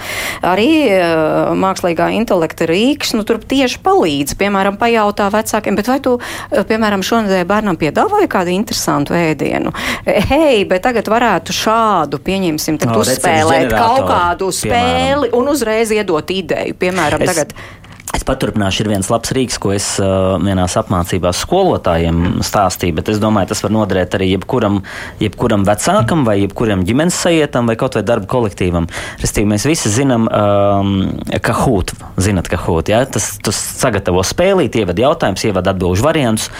[0.44, 4.36] arī uh, mākslīgā intelekta rīks, nu tur tieši palīdz.
[4.40, 9.72] Piemēram, pajautā vecākiem, bet vai tu, uh, piemēram, šonadēļ bērnam piedāvāji kādu interesantu ēdienu?
[10.04, 15.40] Hei, bet tagad varētu šādu, pieņemsim, tad no, uzspēlēt kaut kādu spēli piemēram.
[15.40, 16.76] un uzreiz iedot ideju.
[16.76, 17.32] Piemēram, es...
[17.32, 17.56] tagad.
[18.18, 23.20] Es paturpināšu, ir viens labs rīks, ko es uh, vienās apmācībās skolotājiem stāstīju, bet es
[23.22, 24.80] domāju, tas var noderēt arī jebkuram,
[25.22, 28.88] jebkuram vecākam vai jebkuram ģimenes sajietam vai kaut vai darba kolektīvam.
[29.22, 30.90] Restīvi, mēs visi zinām, um,
[31.44, 33.04] ka hūt, zinat, ka hūt, ja?
[33.06, 36.50] tas, tas sagatavo spēlīt, ievada jautājumus, ievada atbilžu variantus,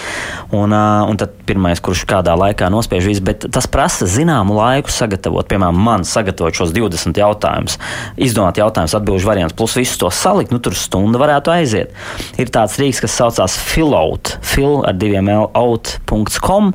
[0.55, 4.95] un, uh, un tad pirmais, kurš kādā laikā nospiež visu, bet tas prasa zināmu laiku
[4.95, 7.75] sagatavot, piemēram, man sagatavot šos 20 jautājumus,
[8.15, 11.95] izdomāt jautājumus, atbilžu variantus, plus visus to salikt, nu tur stunda varētu varētu aiziet.
[12.39, 16.73] Ir tāds rīks, kas saucās Filout, fil ar diviem out.com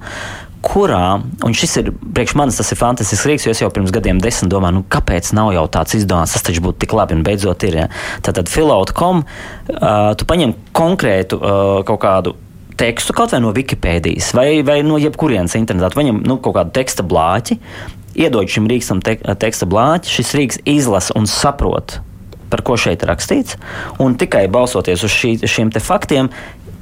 [0.64, 4.20] kurā, un šis ir priekš manis, tas ir fantastisks rīks, jo es jau pirms gadiem
[4.22, 7.66] desmit domāju, nu, kāpēc nav jau tāds izdomāts, tas taču būtu tik labi, un beidzot
[7.68, 7.76] ir.
[7.82, 7.88] Ja.
[8.24, 12.32] Tātad filaut.com, uh, tu paņem konkrētu uh, kaut kādu
[12.80, 17.04] tekstu, kaut vai no Wikipēdijas, vai, vai no jebkurienes internetā, paņem nu, kaut kādu teksta
[17.04, 17.60] blāķi,
[18.24, 22.00] iedod šim rīksam te, teksta blāķi, šis rīks izlasa un saprot
[22.54, 23.58] par ko šeit rakstīts,
[23.98, 26.30] un tikai balsoties uz šī, šiem faktiem,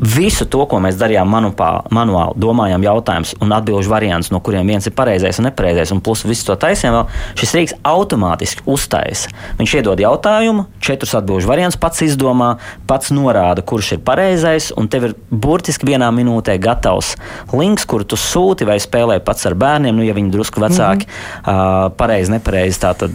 [0.02, 4.86] visu to, ko mēs darījām manupā, manuāli, domājām jautājumus un atbildžu variantus, no kuriem viens
[4.88, 9.30] ir pareizais un nepareizais, un plus visu to taisījām vēl, šis rīks automātiski uztaisa.
[9.60, 12.56] Viņš iedod jautājumu, četrus atbildžu variantus, pats izdomā,
[12.90, 17.14] pats norāda, kurš ir pareizais, un tev ir burtiski vienā minūtē gatavs
[17.54, 21.14] links, kuru tu sūti vai spēlē pats ar bērniem, nu, ja viņi drusku vecāki, mm
[21.46, 21.86] -hmm.
[21.86, 22.82] uh, pareizi, nepareizi.
[22.82, 23.14] Tātad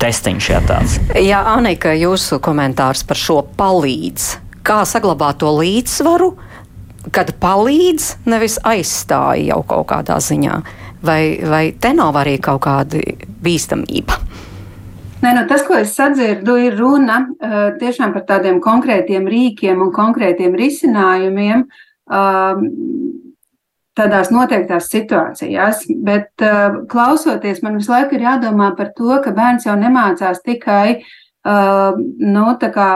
[0.00, 0.98] testiņš jā tāds.
[1.18, 4.28] Jā, Anika, jūsu komentārs par šo palīdz.
[4.66, 6.32] Kā saglabāt to līdzsvaru,
[7.14, 10.60] kad palīdz, nevis aizstāja jau kaut kādā ziņā?
[11.04, 13.00] Vai, vai te nav arī kaut kāda
[13.42, 14.18] bīstamība?
[15.18, 19.90] Nē, nu, tas, ko es sadzirdu, ir runa uh, tiešām par tādiem konkrētiem rīkiem un
[19.94, 21.64] konkrētiem risinājumiem.
[22.08, 22.62] Uh,
[23.98, 25.84] tādās noteiktās situācijās.
[26.06, 31.00] Bet uh, klausoties, man visu laiku ir jādomā par to, ka bērns jau nemācās tikai
[31.48, 32.88] nu, tā kā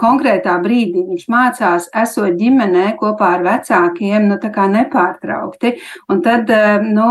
[0.00, 5.76] konkrētā brīdī viņš mācās, esot ģimenē kopā ar vecākiem, nu, tā kā nepārtraukti.
[6.12, 6.52] Un tad,
[6.84, 7.10] nu,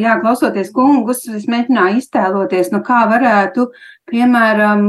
[0.00, 3.66] jā, klausoties kungus, es mēģināju iztēloties, nu, kā varētu,
[4.10, 4.86] piemēram,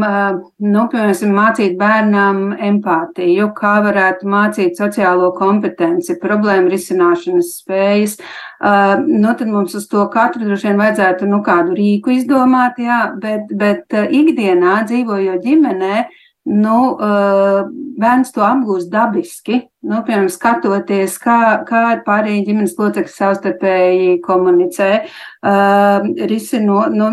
[0.65, 8.17] nu, piemēram, mācīt bērnam empātiju, kā varētu mācīt sociālo kompetenci, problēmu risināšanas spējas.
[8.61, 13.49] Nu, tad mums uz to katru droši vien vajadzētu, nu, kādu rīku izdomāt, jā, bet,
[13.49, 16.03] bet ikdienā dzīvojot ģimenē,
[16.45, 17.61] nu, eh,
[18.01, 19.61] bērns to apgūst dabiski.
[19.81, 27.07] Nu, piemēram, skatoties, kā, kā pārējie ģimenes locekļi savstarpēji komunicē, uh, risino, nu,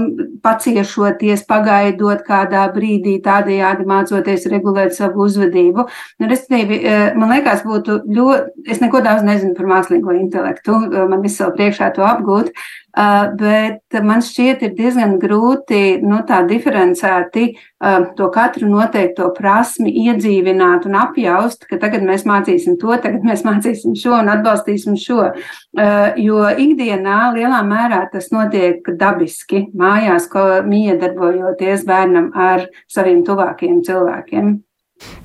[0.45, 5.87] paciešoties, pagaidot kādā brīdī, tādējādi mācoties regulēt savu uzvedību.
[6.21, 11.07] Nu, respektīvi, uh, man liekas, būtu ļoti, es neko daudz nezinu par mākslīgo intelektu, uh,
[11.09, 16.43] man visu vēl priekšā to apgūt, uh, bet man šķiet ir diezgan grūti, nu, tā
[16.45, 22.91] diferencēti uh, to katru noteikto prasmi iedzīvināt un apjaust, ka tagad mēs mācīsim mācīsim to,
[23.01, 25.33] tagad mēs mācīsim šo un atbalstīsim šo.
[25.79, 33.83] Eh, jo ikdienā lielā mērā tas notiek dabiski, mājās, ko miedarbojoties bērnam ar saviem tuvākajiem
[33.85, 34.68] cilvēkiem.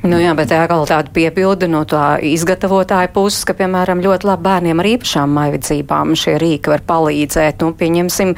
[0.04, 4.82] Nu jā, bet vēl tāda piebilde no tā izgatavotāja puses, ka, piemēram, ļoti labi bērniem
[4.84, 7.64] ar īpašām maivadzībām šie rīki var palīdzēt.
[7.64, 8.34] Nu, pieņemsim,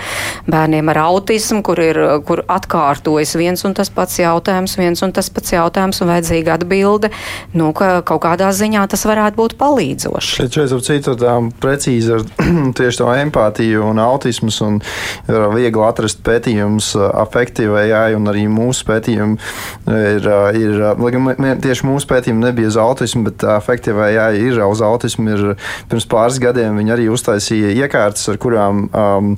[0.45, 5.31] bērniem ar autismu, kur ir, kur atkārtojas viens un tas pats jautājums, viens un tas
[5.33, 7.09] pats jautājums un vajadzīga atbilde,
[7.57, 10.37] nu, ka kaut kādā ziņā tas varētu būt palīdzoši.
[10.43, 11.33] Šeit šeit ap citu tā
[11.65, 12.27] precīzi ar
[12.77, 14.77] tieši to empātiju un autismus un
[15.25, 19.41] viegli atrast pētījums afektīvai, jā, un arī mūsu pētījumi
[19.89, 20.87] ir, ir,
[21.33, 25.35] ir tieši mūsu pētījumi nebija uz autismu, bet efektīvā jā, ir uz autismu.
[25.35, 25.45] Ir,
[25.91, 29.31] pirms pāris gadiem viņi arī uztaisīja iekārtas, ar kurām um,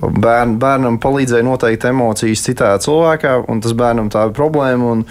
[0.00, 4.96] bērn, bērnam palīdzēja noteikt emocijas citā cilvēkā, un tas bērnam tā ir problēma.
[4.96, 5.06] Un,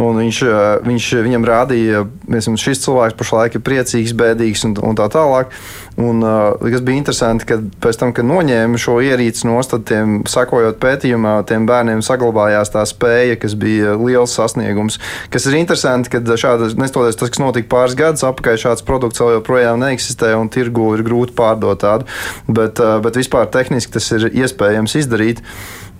[0.00, 0.38] Un viņš,
[0.86, 5.52] viņš viņam rādīja, ka šis cilvēks pašlaik ir priecīgs, bēdīgs un, un tā tālāk.
[6.00, 6.24] Un,
[6.62, 11.34] kas bija interesanti, ka pēc tam, kad noņēma šo ierīci no stūra, tiem sakojot pētījumā,
[11.48, 14.96] tiem bērniem saglabājās tā spēja, kas bija liels sasniegums.
[15.32, 19.36] Kas ir interesanti, ka šāda, nestoties tas, kas notika pāris gadus atpakaļ, šāds produkts vēl
[19.36, 22.08] joprojām neeksistē un tirgu ir grūti pārdot tādu.
[22.48, 25.44] Bet, bet vispār tehniski tas ir iespējams izdarīt.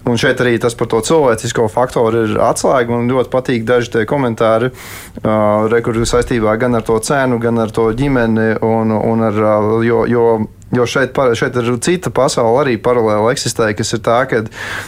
[0.08, 2.90] Un šeit arī tas par to cilvēcisko faktoru ir atslēga.
[2.90, 4.72] Man ļoti patīk daži komentāri,
[5.22, 5.68] uh,
[6.10, 8.56] saistībā gan ar to cenu, gan ar to ģimeni.
[8.66, 9.38] Un, un ar,
[9.86, 10.26] jo, jo
[10.72, 14.46] Jo šeit, šeit ir cita pasaule, arī paralēli eksistē, kas ir tā, kad,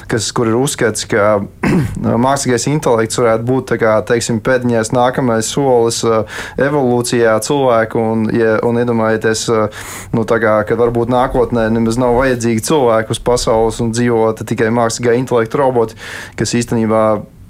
[0.08, 1.42] kas, kur ir uzskats, ka
[2.26, 6.24] mākslīgais intelekts varētu būt kā, teiksim, pēdiņais nākamais solis uh,
[6.56, 8.00] evolūcijā cilvēku.
[8.14, 9.84] Un, ja, un iedomājieties, uh,
[10.16, 15.18] nu, kā, ka varbūt nākotnē nemaz nav vajadzīgi cilvēki uz pasaules un dzīvo tikai mākslīgā
[15.20, 16.00] intelekta roboti,
[16.40, 17.04] kas īstenībā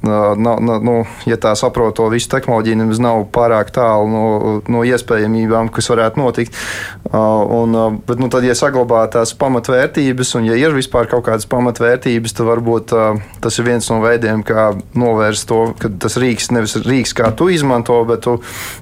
[0.05, 0.97] nav, nav, nu,
[1.29, 4.25] ja tā saprot to visu tehnoloģiju, nemaz nav pārāk tālu no,
[4.71, 6.59] no iespējamībām, kas varētu notikt.
[7.15, 12.37] Un, bet, nu, tad, ja saglabā tās pamatvērtības, un ja ir vispār kaut kādas pamatvērtības,
[12.37, 12.95] tad varbūt
[13.45, 17.49] tas ir viens no veidiem, kā novērst to, ka tas rīks nevis rīks, kā tu
[17.53, 18.39] izmanto, bet tu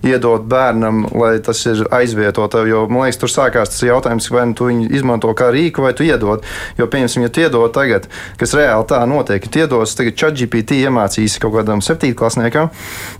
[0.06, 2.64] iedod bērnam, lai tas ir aizvietota.
[2.68, 5.94] Jo man liekas, tur sākās tas jautājums, vai nu tu viņu izmanto kā rīku, vai
[5.96, 6.44] tu iedod.
[6.78, 8.08] Jo, piemēram, ja tu iedod tagad,
[8.40, 12.70] kas reāli tā notiek, ja tu iedos tagad ChatGPT iemācīt iemācīs kaut kādam septītklasniekam,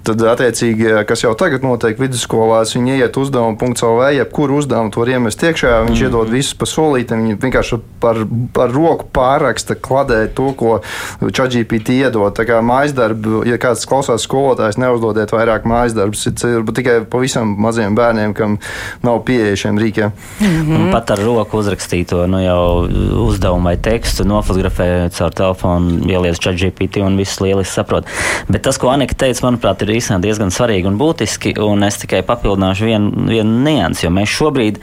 [0.05, 5.05] tad, attiecīgi, kas jau tagad notiek vidusskolās, viņi iet uzdevumu punktu LV, jebkuru uzdevumu to
[5.07, 6.07] iemest iekšā, viņš mm.
[6.07, 8.23] iedod visus pa solītēm, viņi vienkārši par,
[8.55, 10.81] par roku pārraksta kladē to, ko
[11.21, 12.33] ChatGPT iedod.
[12.37, 17.57] Tā kā mājas darbu, ja kāds klausās skolotājs, neuzdodiet vairāk mājas darbus, ir tikai pavisam
[17.61, 18.59] maziem bērniem, kam
[19.05, 20.13] nav pieeja šiem rīkiem.
[20.41, 20.91] Mm -hmm.
[20.93, 22.89] Pat ar roku uzrakstīto nu, jau
[23.27, 28.09] uzdevumu vai tekstu nofotografē caur telefonu, ieliec ChatGPT un viss lieliski saprot.
[28.49, 31.57] Bet tas, ko Anika teica, manuprāt, ir īstenībā diezgan svarīgi un būtiski.
[31.63, 34.81] Un es tikai papildināšu vienu, vienu niansu, jo mēs šobrīd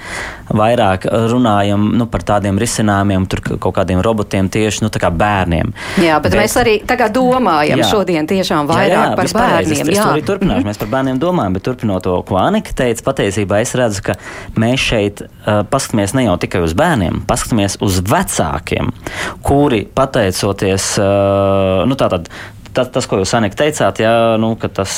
[0.49, 5.73] vairāk runājam nu, par tādiem risinājumiem, tur kaut kādiem robotiem tieši nu, bērniem.
[6.01, 7.88] Jā, bet, bet mēs arī tagad domājam jā.
[7.89, 9.73] šodien tiešām vairāk jā, jā, par bērniem.
[9.73, 10.67] Es, es to arī turpināšu.
[10.67, 14.17] Mēs par bērniem domājam, bet turpinot to, ko Anika teica, patiesībā es redzu, ka
[14.59, 18.93] mēs šeit uh, paskatāmies ne jau tikai uz bērniem, paskatāmies uz vecākiem,
[19.45, 22.29] kuri pateicoties, uh, nu tātad
[22.79, 24.93] tas, tas, ko jūs Anika teicāt, ja, nu, tas,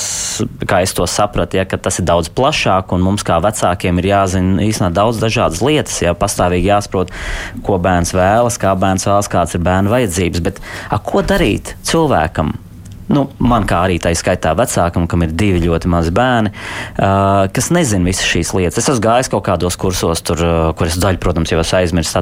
[0.70, 4.64] kā es to sapratu, ja, tas ir daudz plašāk un mums kā vecākiem ir jāzina
[4.66, 6.00] īstenībā daudz dažādas lietas.
[6.04, 7.14] Ja, pastāvīgi jāsaprot,
[7.66, 10.44] ko bērns vēlas, kā bērns vēlas, kādas ir bērna vajadzības.
[10.46, 12.54] Bet a, ko darīt cilvēkam?
[13.14, 17.72] Nu, man kā arī tā skaitā vecākam, kam ir divi ļoti mazi bērni, uh, kas
[17.74, 18.80] nezina visas šīs lietas.
[18.82, 22.18] Es esmu gājis kaut kādos kursos, tur, uh, kur es daļu, protams, jau esmu aizmirsis.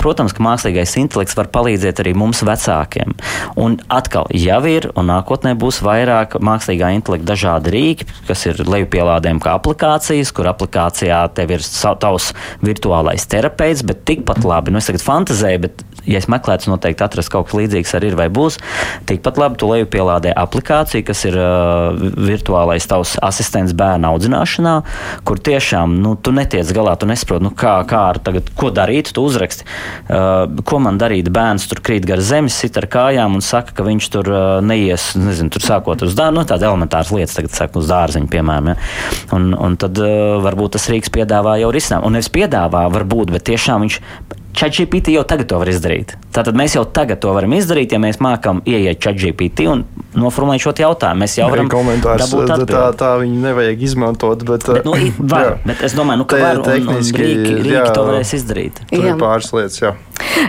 [0.00, 3.14] Protams, ka mākslīgais intelekts var palīdzēt arī mums vecākiem.
[3.60, 9.42] Un atkal, jau ir un nākotnē būs vairāk mākslīgā intelekta dažādi rīki, kas ir lejupielādējumi
[9.44, 11.66] kā aplikācijas, kur aplikācijā tev ir
[12.00, 12.30] tavs
[12.64, 17.32] virtuālais terapeits, bet tikpat labi, nu es tagad fantazēju, bet ja es meklētu, noteikti atrast
[17.32, 18.58] kaut kas līdzīgs arī ir vai būs.
[19.08, 24.74] Tikpat labi tu lejupielādē aplikāciju, kas ir uh, virtuālais tavs asistents bērnu audzināšanā,
[25.28, 29.12] kur tiešām nu, tu netiec galā, tu nesaproti, nu, kā, kā ar tagad, ko darīt,
[29.14, 29.66] tu uzraksti,
[30.08, 31.30] uh, ko man darīt.
[31.32, 35.12] Bērns tur krīt gar zemes, sit ar kājām un saka, ka viņš tur uh, neies,
[35.18, 38.72] nezinu, tur sākot uz dārza, nu, tādas elementāras lietas, tagad saka, uz dārziņu, piemēram.
[38.72, 38.78] Ja?
[39.36, 42.08] Un, un tad uh, varbūt tas Rīgas piedāvā jau risinājumu.
[42.08, 44.00] Un nevis piedāvā, varbūt, bet tiešām viņš
[44.56, 46.16] ChatGPT jau tagad to var izdarīt.
[46.34, 49.84] Tātad mēs jau tagad to varam izdarīt, ja mēs mākam ieiet ChatGPT un
[50.18, 51.22] noformulēt šo jautājumu.
[51.22, 52.34] Mēs jau varam komentārs,
[52.68, 54.44] tā, tā viņu nevajag izmantot.
[54.46, 54.96] Bet, bet, nu,
[55.30, 58.82] var, bet es domāju, nu, ka var un, un Rīki, Rīki to varēs izdarīt.
[58.90, 59.94] Tur ir pāris lietas, jā.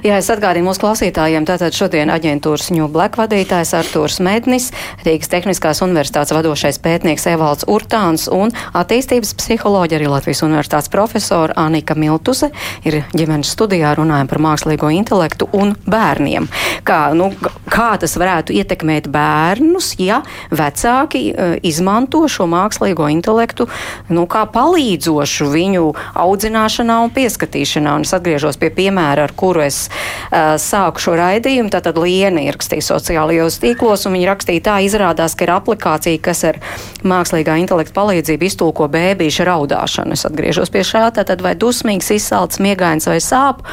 [0.05, 4.69] Jā, es atgādinu mūsu klausītājiem, tātad šodien aģentūras New Black vadītājs Artūrs Mednis,
[5.05, 11.95] Rīgas Tehniskās universitātes vadošais pētnieks Evalds Urtāns un attīstības psiholoģija arī Latvijas universitātes profesora Anika
[11.95, 12.51] Miltuse
[12.88, 16.49] ir ģimenes studijā runājam par mākslīgo intelektu un bērniem.
[16.88, 17.31] Kā, nu,
[17.71, 23.69] kā tas varētu ietekmēt bērnus, ja vecāki uh, izmanto šo mākslīgo intelektu
[24.12, 25.88] nu, kā palīdzošu viņu
[26.25, 27.95] audzināšanā un pieskatīšanā.
[27.99, 31.71] Un es atgriežos pie piemēra, ar kuru es uh, sāku šo raidījumu.
[31.74, 36.60] Tātad Liena ierakstīja sociālajos tīklos, un viņa rakstīja tā, izrādās, ka ir aplikācija, kas ar
[37.08, 40.17] mākslīgā intelekta palīdzību iztulko bēbīša raudāšanu.
[40.17, 43.63] Es atgriežos pie šā, tātad vai dusmīgs, izsalts, miegains vai sāp.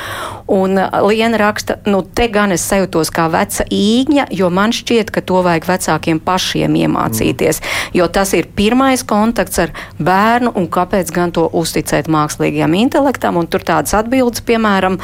[0.49, 5.23] Un Liena raksta, nu te gan es sajūtos kā veca īņa, jo man šķiet, ka
[5.25, 7.97] to vajag vecākiem pašiem iemācīties, mm.
[7.99, 13.39] jo tas ir pirmais kontakts ar bērnu un kāpēc gan to uzticēt mākslīgajam intelektam.
[13.41, 14.99] Un tur tādas atbildes, piemēram,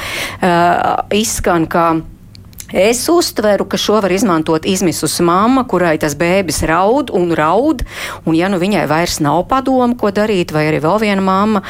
[1.12, 2.00] izskan, ka
[2.74, 7.84] Es uztveru, ka šo var izmantot izmisusi mamma, kurai tas bēbis raud un raud,
[8.26, 11.62] un ja nu viņai vairs nav padomu, ko darīt, vai arī vēl viena mamma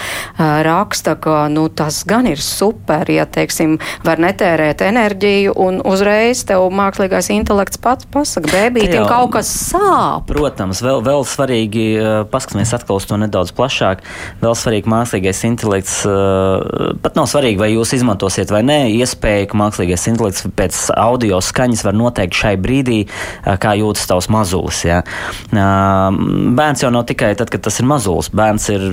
[0.65, 6.65] raksta, ka nu, tas gan ir super, ja, teiksim, var netērēt enerģiju, un uzreiz tev
[6.73, 10.33] mākslīgais intelekts pats pasaka, bēbītim kaut kas sāp.
[10.33, 11.85] Protams, vēl, vēl svarīgi,
[12.33, 14.01] paskatīsimies atkal uz to nedaudz plašāk,
[14.41, 16.01] vēl svarīgi mākslīgais intelekts,
[17.05, 21.85] pat nav svarīgi, vai jūs izmantosiet vai nē, iespēja, ka mākslīgais intelekts pēc audio skaņas
[21.87, 23.01] var noteikt šai brīdī,
[23.45, 24.85] kā jūtas tavs mazulis.
[24.87, 25.03] Ja.
[25.51, 28.31] Bērns jau nav tikai tad, kad tas ir mazulis.
[28.35, 28.87] Bērns ir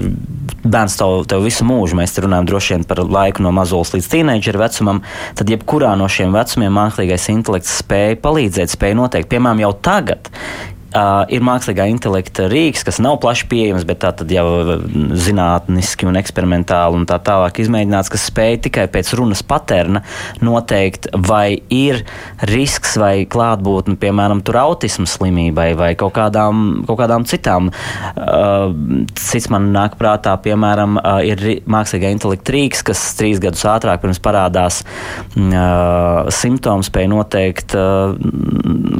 [0.64, 1.98] bērns tev, tev visu mūžu.
[2.00, 5.02] Mēs runājam droši vien par laiku no mazulis līdz tīneģera vecumam.
[5.40, 9.32] Tad jebkurā no šiem vecumiem mākslīgais intelekts spēja palīdzēt, spēja noteikt.
[9.32, 10.32] Piemēram, jau tagad
[10.92, 14.76] Uh, ir mākslīgā intelekta rīks, kas nav plaši pieejams, bet tā jau
[15.16, 20.02] zinātniski un eksperimentāli un tā tālāk izmēģināts, kas spēj tikai pēc runas paterna
[20.44, 22.02] noteikt, vai ir
[22.50, 27.72] risks vai klātbūtne, piemēram, autismu slimībai vai kaut kādām, kaut kādām citām.
[28.12, 28.76] Uh,
[29.16, 34.20] cits man nāk prātā, piemēram, uh, ir mākslīgā intelekta rīks, kas trīs gadus ātrāk pirms
[34.20, 38.12] parādās uh, simptoms, spēj noteikt uh,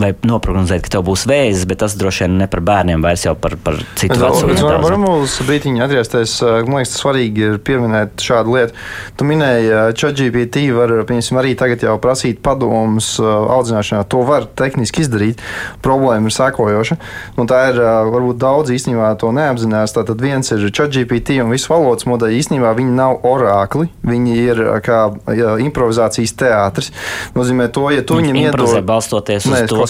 [0.02, 3.56] vai noprognozēt, ka tev būs vēzis tas droši vien ne par bērniem, vairs jau par,
[3.64, 4.54] par citu vecumu.
[4.62, 6.36] Varam, varam uz brītiņu atgriezties.
[6.68, 8.78] Man liekas, svarīgi ir pieminēt šādu lietu.
[9.18, 14.04] Tu minēji, ChatGPT var, piemēram, arī tagad jau prasīt padomus audzināšanā.
[14.14, 15.42] To var tehniski izdarīt.
[15.82, 17.00] Problēma ir sekojoša.
[17.42, 17.82] Un tā ir,
[18.14, 19.96] varbūt daudz īstenībā to neapzinās.
[19.98, 22.44] Tātad viens ir ChatGPT un visu valodas modeļi.
[22.44, 23.90] Īstenībā viņi nav orākli.
[24.06, 25.02] Viņi ir kā
[25.34, 26.94] jā, improvizācijas teātris.
[27.38, 28.78] Nozīmē to, ja tu viņam iedod.
[28.86, 29.82] Balstoties uz Nē, to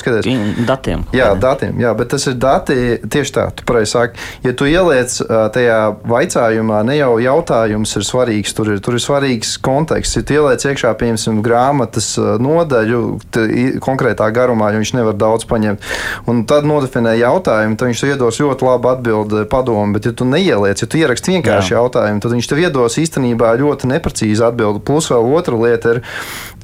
[0.68, 1.06] datiem.
[1.16, 4.20] Jā, datiem jā, bet tas ir dati tieši tā, tu pareizi saki.
[4.46, 9.56] Ja tu ieliec tajā vaicājumā, ne jau jautājums ir svarīgs, tur ir, tur ir svarīgs
[9.64, 10.20] konteksts.
[10.20, 13.02] Ja tu ieliec iekšā, piemēram, grāmatas nodaļu
[13.84, 15.90] konkrētā garumā, jo viņš nevar daudz paņemt,
[16.32, 20.28] un tad nodefinē jautājumu, tad viņš tev iedos ļoti labu atbildi padomu, bet ja tu
[20.30, 21.82] neieliec, ja tu ieraksti vienkārši jā.
[21.82, 24.84] jautājumu, tad viņš tev iedos īstenībā ļoti neprecīzu atbildi.
[24.88, 26.02] Plus vēl otra lieta ir,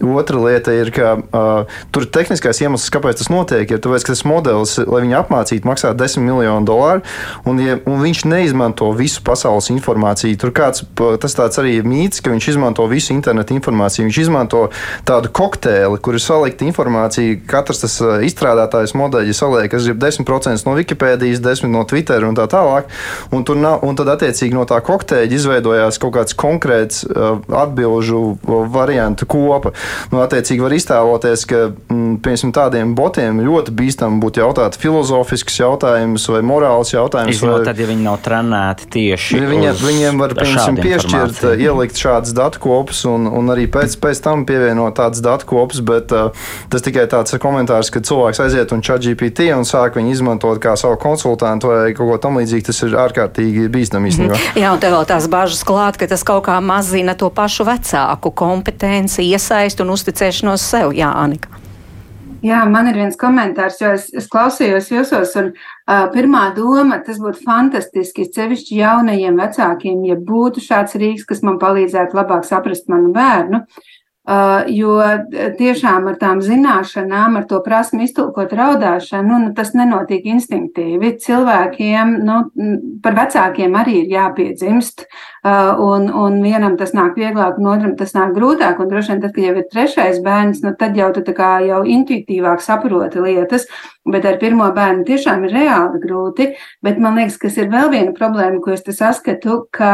[0.04, 4.16] otra lieta ir ka uh, tur ir tehniskais iemesls, kāpēc tas notiek, ir tāpēc, ka
[4.16, 7.04] tas modelis, lai viņu apmācītu, maksā 10 miljonu dolāru,
[7.48, 10.38] un, ja, un viņš neizmanto visu pasaules informāciju.
[10.42, 10.84] Tur kāds,
[11.22, 14.08] tas tāds arī ir mīts, ka viņš izmanto visu internetu informāciju.
[14.08, 14.68] Viņš izmanto
[15.08, 20.76] tādu kokteili, kur ir salikta informācija, katrs tas izstrādātājs modeļi saliek, kas ir 10% no
[20.78, 22.92] Wikipēdijas, 10% no Twitter un tā tālāk.
[23.32, 28.38] Un, nav, un tad, attiecīgi, no tā kokteļa izveidojās kaut kāds konkrēts uh, atbilžu
[28.74, 29.74] variantu kopa.
[30.12, 36.26] Nu, attiecīgi, var iztēloties, ka mm, piemēram, tādiem botiem ļoti bīstami būtu jautāt filozofiskus jautājumus
[36.32, 37.42] vai morāls jautājumus.
[37.44, 37.60] Vai...
[37.68, 43.04] Tad, ja viņi nav trenēti tieši viņiem, viņiem var piemēram, piešķirt, ielikt šādas datu kopus
[43.10, 46.32] un, un arī pēc, pēc tam pievienot tādas datu kopus, bet uh,
[46.72, 50.74] tas tikai tāds komentārs, ka cilvēks aiziet un chat GPT un sāk viņu izmantot kā
[50.80, 54.34] savu konsultantu vai kaut ko tamlīdzīgu, tas ir ārkārtīgi bīstami īstenībā.
[54.34, 54.64] Mm -hmm.
[54.64, 58.32] Jā, un te vēl tās bažas klāt, ka tas kaut kā mazina to pašu vecāku
[58.32, 60.94] kompetenci, iesaistu un uzticēšanos sev.
[60.98, 61.67] Jā, Anika.
[62.46, 67.18] Jā, man ir viens komentārs, jo es, es klausījos jūsos, un uh, pirmā doma, tas
[67.22, 73.10] būtu fantastiski, sevišķi jaunajiem vecākiem, ja būtu šāds rīks, kas man palīdzētu labāk saprast manu
[73.16, 73.64] bērnu.
[73.64, 73.98] Uh,
[74.68, 75.22] jo uh,
[75.56, 81.14] tiešām ar tām zināšanām, ar to prasmu iztulkot raudāšanu, nu, tas nenotiek instinktīvi.
[81.24, 82.42] Cilvēkiem, nu,
[83.04, 88.12] par vecākiem arī ir jāpiedzimst, uh, un, un vienam tas nāk vieglāk, un otram tas
[88.18, 91.24] nāk grūtāk, un droši vien tad, kad jau ir trešais bērns, nu, tad jau tu
[91.24, 93.70] tā kā jau intuitīvāk saproti lietas,
[94.08, 96.50] bet ar pirmo bērnu tiešām ir reāli grūti,
[96.84, 99.92] bet man liekas, kas ir vēl viena problēma, ko es te saskatu, ka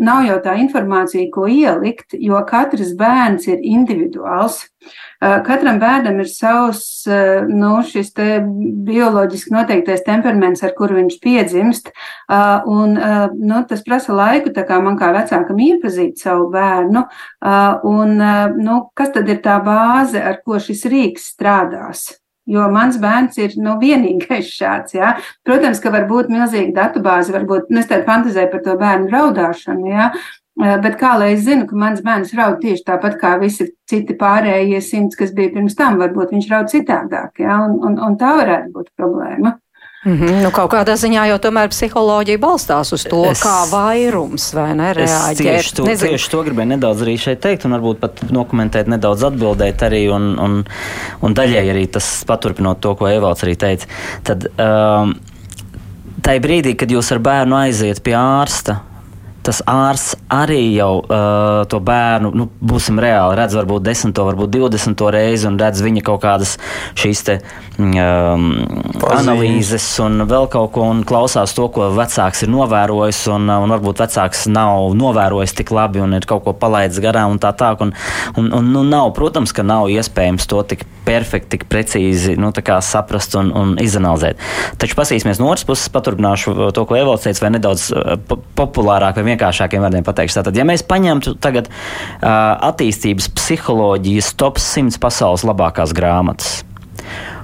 [0.00, 4.60] nav jau tā informācija, ko ielikt, jo katrs bērns ir individuāls.
[5.46, 7.04] Katram bērnam ir savs
[7.50, 7.74] nu,
[8.88, 11.92] bioloģiski noteiktais temperaments, ar kuru viņš piedzimst.
[12.70, 12.96] Un,
[13.38, 17.04] nu, tas prasa laiku, kā man kā vecākam iepazīt savu bērnu.
[17.92, 18.16] Un,
[18.58, 22.10] nu, kas tad ir tā bāze, ar ko šis rīks strādās?
[22.50, 24.96] Jo mans bērns ir nu, vienīgais šāds.
[24.96, 25.12] Ja?
[25.46, 29.92] Protams, ka var būt milzīga datubāze, varbūt nu, es tādu fantazēju par to bērnu raudāšanu,
[29.92, 30.08] ja?
[30.60, 34.82] Bet kā lai es zinu, ka mans bērns raud tieši tāpat kā visi citi pārējie
[34.84, 37.56] simts, kas bija pirms tam, varbūt viņš raud citādāk, ja?
[37.64, 39.56] un, un, un tā varētu būt problēma.
[40.04, 40.42] Mm -hmm.
[40.42, 44.92] nu, kaut kādā ziņā jau tomēr psiholoģija balstās uz to, es, kā vairums vai ne
[44.98, 45.38] reaģē.
[45.38, 49.82] Tieši to, tieši to gribēju nedaudz arī šeit teikt, un varbūt pat dokumentēt, nedaudz atbildēt
[49.82, 50.64] arī, un, un,
[51.22, 53.86] un daļai arī tas paturpinot to, ko Evalds arī teica.
[54.22, 55.14] Tad, um,
[56.22, 58.76] Tai brīdī, kad jūs ar bērnu aiziet pie ārsta,
[59.46, 65.10] tas ārsts arī jau uh, to bērnu, nu, būsim reāli, redz varbūt desmito, varbūt divdesmito
[65.12, 66.54] reizi un redz viņa kaut kādas
[66.98, 67.38] šīs te,
[67.80, 68.46] um,
[69.10, 74.04] analīzes un vēl kaut ko un klausās to, ko vecāks ir novērojis un, un varbūt
[74.04, 77.72] vecāks nav novērojis tik labi un ir kaut ko palaidis garām un tā tā.
[77.82, 77.94] Un,
[78.36, 83.34] un, un, nu, nav, protams, ka nav iespējams to tik perfekti, tik precīzi nu, saprast
[83.38, 84.38] un, un izanalizēt.
[84.78, 87.88] Taču pasīsimies no otras puses, paturpināšu to, ko Evalds teica, vai nedaudz
[88.58, 90.40] populārāk vai vienkāršākiem vārdiem pateikšu.
[90.40, 92.28] Tātad, ja mēs paņemtu tagad uh,
[92.70, 96.60] attīstības psiholoģijas top 100 pasaules labākās grāmatas,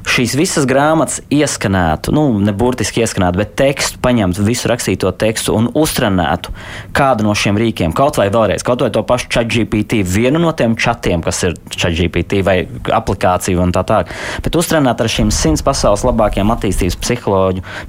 [0.09, 5.68] šīs visas grāmatas ieskanētu, nu, ne burtiski ieskanētu, bet tekstu, paņemtu visu rakstīto tekstu un
[5.76, 6.52] uztrenētu
[6.96, 7.94] kādu no šiem rīkiem.
[7.96, 12.42] Kaut vai vēlreiz, kaut vai to pašu ChatGPT, vienu no tiem chatiem, kas ir ChatGPT
[12.46, 12.56] vai
[12.94, 14.12] aplikācija un tā tālāk.
[14.44, 16.98] Bet uztrenēt ar šīm simts pasaules labākajām attīstības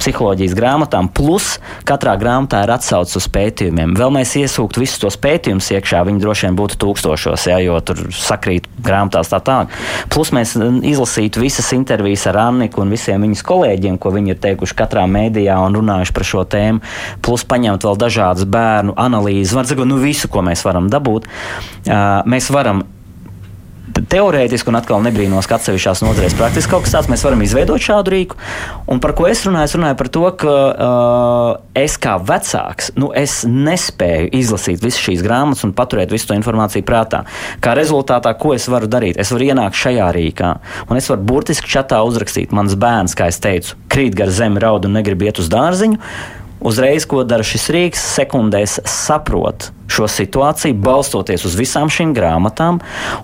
[0.04, 1.56] psiholoģijas grāmatām, plus
[1.88, 3.96] katrā grāmatā ir atsauce uz pētījumiem.
[4.00, 8.06] Vēl mēs iesūktu visus tos pētījumus iekšā, viņi droši vien būtu tūkstošos, ja, jo tur
[8.16, 9.74] sakrīt grāmatās tā tālāk.
[10.14, 14.40] Plus mēs izlasītu visas intervijas intervijas ar Anniku un visiem viņas kolēģiem, ko viņi ir
[14.42, 16.82] teikuši katrā mēdījā un runājuši par šo tēmu,
[17.22, 21.28] plus paņemt vēl dažādas bērnu analīzes, var teikt, nu visu, ko mēs varam dabūt.
[22.26, 22.84] Mēs varam
[24.10, 28.14] teorētiski, un atkal nebrīnos, ka atsevišķās nozarēs praktiski kaut kas tāds mēs varam izveidot šādu
[28.14, 28.38] rīku.
[28.90, 29.70] Un par ko es runāju?
[29.70, 35.24] Es runāju par to, ka uh, es kā vecāks, nu, es nespēju izlasīt visas šīs
[35.26, 37.24] grāmatas un paturēt visu to informāciju prātā.
[37.64, 39.20] Kā rezultātā, ko es varu darīt?
[39.22, 40.52] Es varu ienākt šajā rīkā,
[40.90, 44.88] un es varu burtiski čatā uzrakstīt, mans bērns, kā es teicu, krīt gar zemi, raud
[44.88, 46.02] un negrib iet uz dārziņu.
[46.60, 52.82] Uzreiz, ko dara šis rīks, sekundēs saprot šo situāciju, balstoties uz visām šīm grāmatām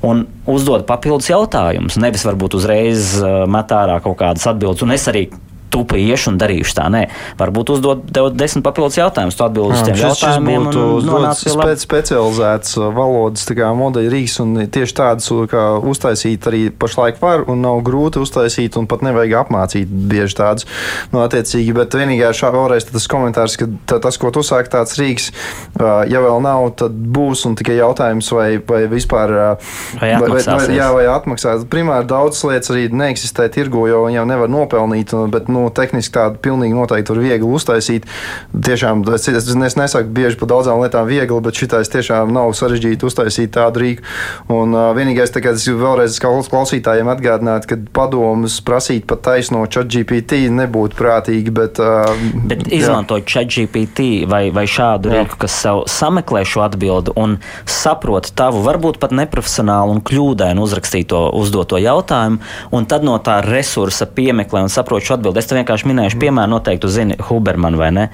[0.07, 1.99] un uzdod papildus jautājumus.
[2.01, 5.27] Nevis varbūt uzreiz uh, met ārā kaut kādas atbildes, un es arī
[5.75, 6.87] tupi iešu un darīšu tā.
[6.93, 7.03] Nē,
[7.39, 8.03] varbūt uzdot
[8.35, 10.69] desmit papildus jautājumus, tu atbildi uz tiem šis, jautājumiem.
[10.71, 17.19] Šis būtu spēc, specializēts uh, valodas modeļa rīks, un tieši tādus kā uztaisīt arī pašlaik
[17.21, 20.67] var, un nav grūti uztaisīt, un pat nevajag apmācīt bieži tādus.
[21.13, 23.67] Nu, attiecīgi, bet vienīgā šā vēlreiz tas komentārs, ka
[23.99, 25.31] tas, ko tu sāki, tāds rīks,
[25.79, 30.49] uh, ja vēl nav, tad būs, un tikai jautājums, vai, vai vispār uh, vai atmaksās.
[30.51, 31.67] Vai, vai, jā, vai atmaksās.
[31.71, 36.39] Primāri daudzas lietas arī neeksistē tirgu, jo jau nevar nopelnīt, bet, nu, nu, tehniski tādu
[36.43, 38.07] pilnīgi noteikti var viegli uztaisīt.
[38.53, 43.53] Tiešām es, es nesaku bieži par daudzām lietām viegli, bet šitais tiešām nav sarežģīti uztaisīt
[43.55, 44.05] tādu rīku.
[44.53, 50.45] Un uh, vienīgais, tā, es vēlreiz klausītājiem atgādinātu, ka padomus prasīt pat taisno chat GPT
[50.53, 51.53] nebūtu prātīgi.
[51.55, 52.11] Bet, uh,
[52.49, 55.23] bet izmantot chat GPT vai, vai šādu jā.
[55.23, 57.37] rīku, kas sev sameklē šo atbildi un
[57.69, 62.41] saprot tavu, varbūt pat neprofesionālu un kļūdainu uzrakstīto uzdoto jautājumu,
[62.75, 65.41] un tad no tā resursa piemeklē un saprot šo atbildi.
[65.41, 68.05] Es vienkārši minēšu piemēru, noteikti zini Hubermanu vai ne?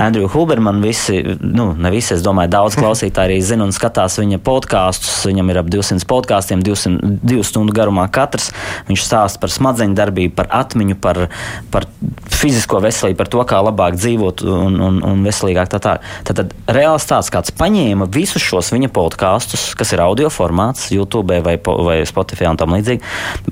[0.00, 4.40] Andrew Hubermanu visi, nu, ne visi, es domāju, daudz klausītāji arī zina un skatās viņa
[4.44, 5.22] podkāstus.
[5.28, 8.50] Viņam ir ap 200 podkāstiem, 2 stundu garumā katrs.
[8.90, 11.24] Viņš stāsta par smadzeņu darbību, par atmiņu, par,
[11.72, 11.88] par
[12.32, 15.70] fizisko veselību, par to, kā labāk dzīvot un, un, un veselīgāk.
[15.72, 15.96] Tā tā.
[16.26, 21.38] Tad, tad reāls tāds, kāds paņēma visus šos viņa podkāstus, kas ir audio formāts, YouTube
[21.44, 23.02] vai, vai Spotify un tam līdzīgi,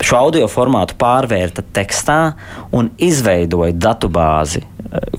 [0.05, 2.21] šo audio formātu pārvērta tekstā
[2.77, 2.91] un
[3.31, 4.63] izveidoja datubāzi,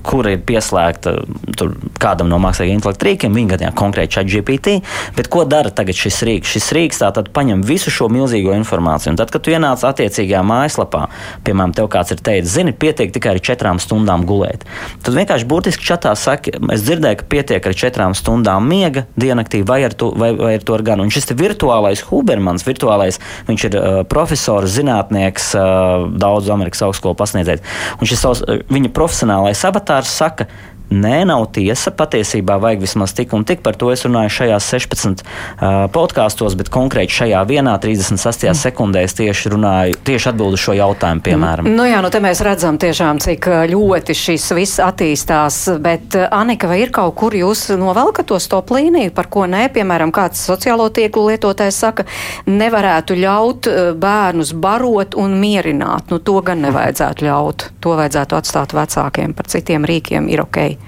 [0.04, 1.14] kur ir pieslēgta
[1.56, 4.74] tur, kādam no mākslīgā intelekta rīkiem, viņa gadījumā konkrēti chat GPT.
[5.16, 6.52] Bet ko dara tagad šis rīks?
[6.52, 9.14] Šis rīks tātad paņem visu šo milzīgo informāciju.
[9.14, 11.06] Un tad, kad tu ienāc attiecīgajā mājaslapā,
[11.46, 14.66] piemēram, tev kāds ir teicis, zini, pietiek tikai ar četrām stundām gulēt.
[15.04, 19.80] Tad vienkārši burtiski čatā saka, es dzirdēju, ka pietiek ar četrām stundām miega diennaktī, vai
[19.86, 21.04] ar to, vai, vai ar to ar gan.
[21.04, 27.64] Un šis virtuālais Hubermans, virtuālais, viņš ir uh, profesors, zinātnieks, uh, daudz Amerikas augstskolu pasniedzējs.
[27.98, 30.46] Un šis savs, uh, viņa profesionālais avatārs saka,
[30.92, 31.92] Nē, nav tiesa.
[31.94, 33.62] Patiesībā vajag vismaz tik un tik.
[33.64, 38.58] Par to es runāju šajās 16 uh, podkāstos, bet konkrēti šajā vienā 36 mm.
[38.60, 41.70] sekundēs tieši runāju, tieši atbildu šo jautājumu, piemēram.
[41.72, 46.82] Nu jā, nu te mēs redzam tiešām, cik ļoti šis viss attīstās, bet Anika, vai
[46.84, 51.28] ir kaut kur jūs novelkat to stop līniju, par ko nē, piemēram, kāds sociālo tieklu
[51.30, 52.06] lietotājs saka,
[52.50, 53.70] nevarētu ļaut
[54.02, 56.12] bērnus barot un mierināt.
[56.12, 57.68] Nu, to gan nevajadzētu ļaut.
[57.82, 59.36] To vajadzētu atstāt vecākiem.
[59.36, 60.81] Par citiem rīkiem ir ok.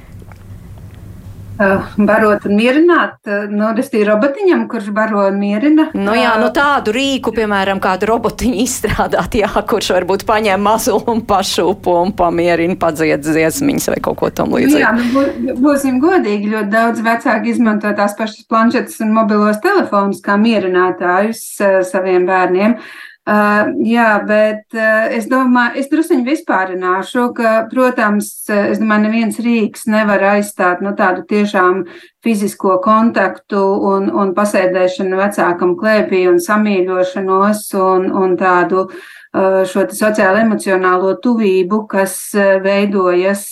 [1.54, 5.84] Uh, barot un mierināt, uh, nu, restīvi robotiņam, kurš baro un mierina.
[5.94, 11.22] Nu jā, nu tādu rīku, piemēram, kādu robotiņu izstrādāt, jā, kurš varbūt paņem mazulu un
[11.28, 14.82] pašūpo un pamierina, padzied dziesmiņas vai kaut ko tam līdzīgu.
[14.82, 20.34] Jā, nu, būsim godīgi, ļoti daudz vecāki izmanto tās pašas planšetes un mobilos telefonus kā
[20.40, 21.46] mierinātājus
[21.86, 22.80] saviem bērniem.
[22.80, 29.38] Uh, Uh, jā, bet uh, es domāju, es druskuļi vispārināšu, ka, protams, es domāju, neviens
[29.40, 31.86] rīks nevar aizstāt nu, tādu tiešām
[32.24, 33.62] fizisko kontaktu
[33.94, 41.86] un, un pasēdēšanu vecākam klēpī un samīļošanos un, un tādu uh, šo sociālo emocionālo tuvību,
[41.96, 43.48] kas veidojas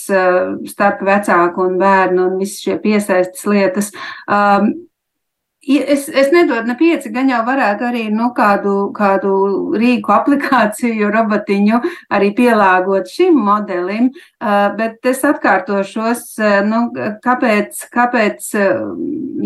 [0.69, 3.89] starp vecāku un bērnu un visi šie piesaistas lietas.
[4.29, 4.75] Um,
[5.63, 9.31] Es, es nedodu ne pieci, gan jau varētu arī nu, kādu, kādu
[9.79, 11.79] rīku aplikāciju, robotiņu
[12.11, 14.09] arī pielāgot šim modelim,
[14.75, 16.25] bet es atkārtošos,
[16.67, 16.81] nu,
[17.23, 18.51] kāpēc, kāpēc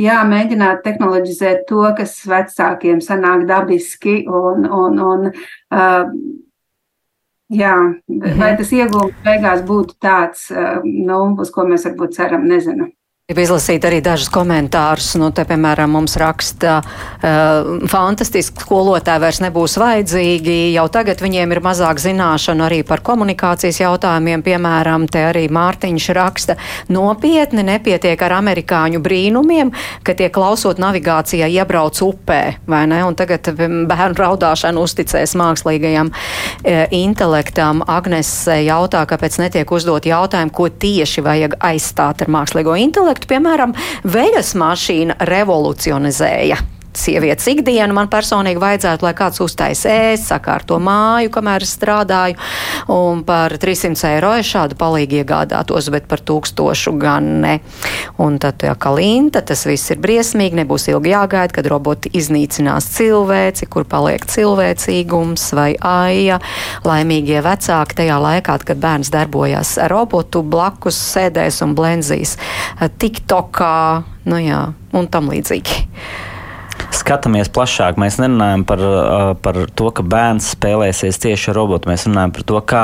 [0.01, 5.31] jā, mēģināt tehnoloģizēt to, kas vecākiem sanāk dabiski un, un, un
[7.61, 7.77] jā,
[8.41, 10.49] vai tas iegūms beigās būtu tāds,
[10.81, 12.89] nu, uz ko mēs varbūt ceram, nezinu.
[13.27, 15.09] Gribu izlasīt arī dažus komentārus.
[15.19, 20.53] Nu, te, piemēram, mums raksta, uh, fantastiski skolotāji vairs nebūs vajadzīgi.
[20.71, 24.45] Jau tagad viņiem ir mazāk zināšanu arī par komunikācijas jautājumiem.
[24.45, 26.55] Piemēram, te arī Mārtiņš raksta,
[26.87, 29.73] nopietni nepietiek ar amerikāņu brīnumiem,
[30.07, 33.01] ka tie klausot navigācijā iebrauc upē, vai ne?
[33.09, 37.83] Un tagad bērnu raudāšanu uzticēs mākslīgajam uh, intelektam.
[37.91, 43.73] Agnes jautā, kāpēc netiek uzdot jautājumu, ko tieši vajag aizstāt ar mākslīgo intelektu projektu, piemēram,
[44.05, 47.95] veļas mašīna revolucionizēja sievietes ikdienu.
[47.95, 52.37] Man personīgi vajadzētu, lai kāds uztaisa ēst, sakārto māju, kamēr es strādāju,
[52.93, 57.55] un par 300 eiro es šādu palīgu iegādātos, bet par tūkstošu gan ne.
[58.23, 63.69] Un tad, ja kalinta, tas viss ir briesmīgi, nebūs ilgi jāgaida, kad roboti iznīcinās cilvēci,
[63.71, 66.39] kur paliek cilvēcīgums vai aija.
[66.87, 72.37] Laimīgie vecāki tajā laikā, kad bērns darbojās robotu blakus, sēdēs un blenzīs
[73.01, 73.77] TikTokā,
[74.31, 74.63] nu jā,
[74.97, 75.85] un tam līdzīgi
[76.95, 77.99] skatāmies plašāk.
[78.01, 78.83] Mēs nerunājam par,
[79.43, 81.91] par to, ka bērns spēlēsies tieši ar robotu.
[81.91, 82.83] Mēs runājam par to, kā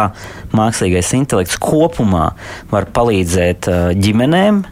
[0.56, 2.32] mākslīgais intelekts kopumā
[2.74, 4.64] var palīdzēt ģimenēm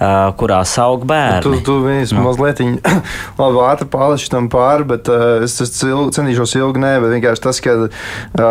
[0.00, 1.42] uh, kurās aug bērni.
[1.44, 2.24] Tu, tu viens no.
[2.26, 2.60] mazliet
[3.40, 7.44] labi, ātri pārleši tam pāri, bet uh, es, es cil, cenīšos ilgi nē, bet vienkārši
[7.46, 7.90] tas, ka uh,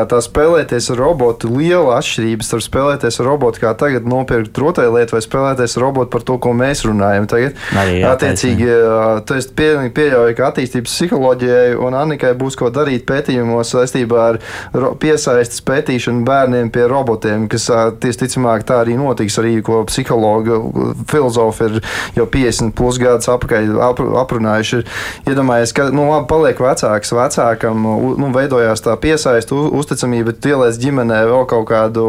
[0.10, 5.24] tā spēlēties ar robotu, liela atšķirība starp spēlēties ar robotu, kā tagad nopirkt rotaļlietu vai
[5.26, 7.30] spēlēties ar robotu par to, ko mēs runājam.
[7.32, 12.58] Tagad, Arī, jā, attiecīgi, uh, tu esi pilnīgi pieļauj, ka attīstības psiholoģijai un Annikai būs
[12.60, 14.40] ko darīt pētījumos saistībā ar
[15.02, 20.60] piesaistes pētīšanu bērniem pie robotiem, kas uh, tieši ticamāk tā arī notiks arī, ko psihologi,
[21.36, 21.82] filozofi ir
[22.16, 24.82] jau 50 plus gadus apakaļ ap, aprunājuši.
[25.26, 27.86] Ir iedomājies, ka, nu, labi, paliek vecāks, vecākam,
[28.20, 32.08] nu, veidojās tā piesaista, uzticamība, bet ieliec ģimenē vēl kaut kādu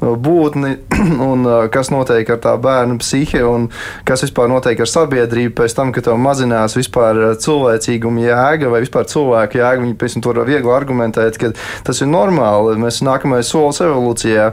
[0.00, 0.76] būtni,
[1.30, 3.68] un kas notiek ar tā bērnu psihi, un
[4.08, 9.08] kas vispār notiek ar sabiedrību pēc tam, kad tev mazinās vispār cilvēcīguma jēga vai vispār
[9.10, 9.84] cilvēku jēga.
[9.86, 11.52] Viņi pēc tam var viegli argumentēt, ka
[11.86, 12.76] tas ir normāli.
[12.80, 14.50] Mēs nākamais solis evolūcijā.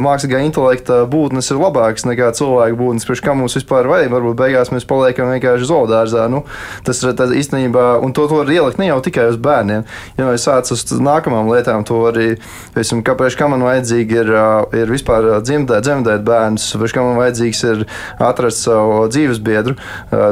[0.00, 3.06] Mākslīgā intelekta būtnes ir labāks nekā cilvēku būtnes.
[3.20, 6.22] Priekš kā mums vispār vajag, varbūt beigās mēs paliekam vienkārši zoodārzā.
[6.32, 6.38] Nu,
[6.86, 9.82] tas ir īstenībā, un to, to var ielikt ne jau tikai uz bērniem.
[10.16, 12.38] Ja mēs sācam uz nākamām lietām, to arī,
[12.72, 14.32] piemēram, kāpēc kā man vajadzīgi ir,
[14.80, 17.82] ir vispār dzemdēt, dzemdēt bērnus, priekš kā man vajadzīgs ir
[18.24, 19.76] atrast savu dzīves biedru.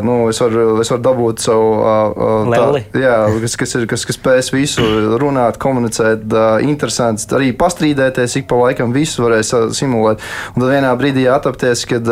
[0.07, 1.69] Nu, es, varu, es varu dabūt savu
[2.49, 2.83] Leli.
[2.89, 4.87] tā, jā, kas, kas, ir, kas, kas spēs visu
[5.21, 6.25] runāt, komunicēt,
[6.65, 10.25] interesants, arī pastrīdēties, ik pa laikam visu varēs simulēt.
[10.55, 12.09] Un tad vienā brīdī atapties, kad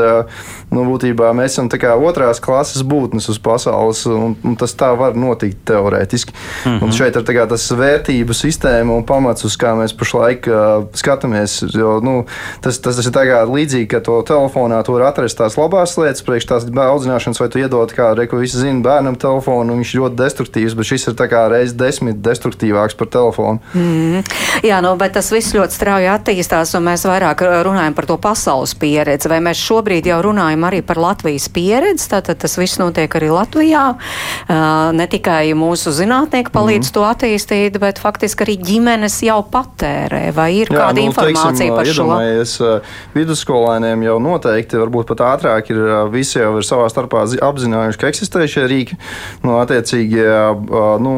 [0.70, 1.68] nu, būtībā mēs esam
[2.06, 6.32] otrās klases būtnes uz pasaules, un, un tas tā var notikt teorētiski.
[6.32, 6.84] Mm -hmm.
[6.84, 11.64] Un šeit ir tas vērtību sistēma un pamats, uz kā mēs pašlaik uh, skatāmies.
[11.74, 12.24] Jo, nu,
[12.60, 16.46] tas, tas, tas ir līdzīgi, ka to telefonā tu vari atrast tās labās lietas, priekš
[16.46, 20.16] tās audzināšanas, vai tu iedod, kā reku visi zina, bērnam telefonu, un viņš ir ļoti
[20.16, 21.14] destruktīvs, bet šis ir
[21.50, 23.60] reizes desmit destruktīvāks par telefonu.
[23.74, 24.22] Mm.
[24.64, 28.74] Jā, nu, bet tas viss ļoti strauji attīstās, un mēs vairāk runājam par to pasaules
[28.74, 29.28] pieredzi.
[29.28, 32.08] Vai mēs šobrīd jau runājam arī par Latvijas pieredzi?
[32.12, 33.84] Tātad tas viss notiek arī Latvijā.
[34.96, 36.94] Ne tikai mūsu zinātnieki palīdz mm.
[36.96, 40.30] to attīstīt, bet faktiski arī ģimenes jau patērē.
[40.36, 42.70] Vai ir Jā, kāda nu, informācija teiksim, par šo?
[43.16, 45.82] Vidusskolēniem jau noteikti, varbūt pat ātrāk, ir
[46.12, 48.98] visi jau ir savā starpā apzinājuši, ka eksistē šie rīki.
[49.44, 50.22] Nu, attiecīgi,
[51.02, 51.14] nu,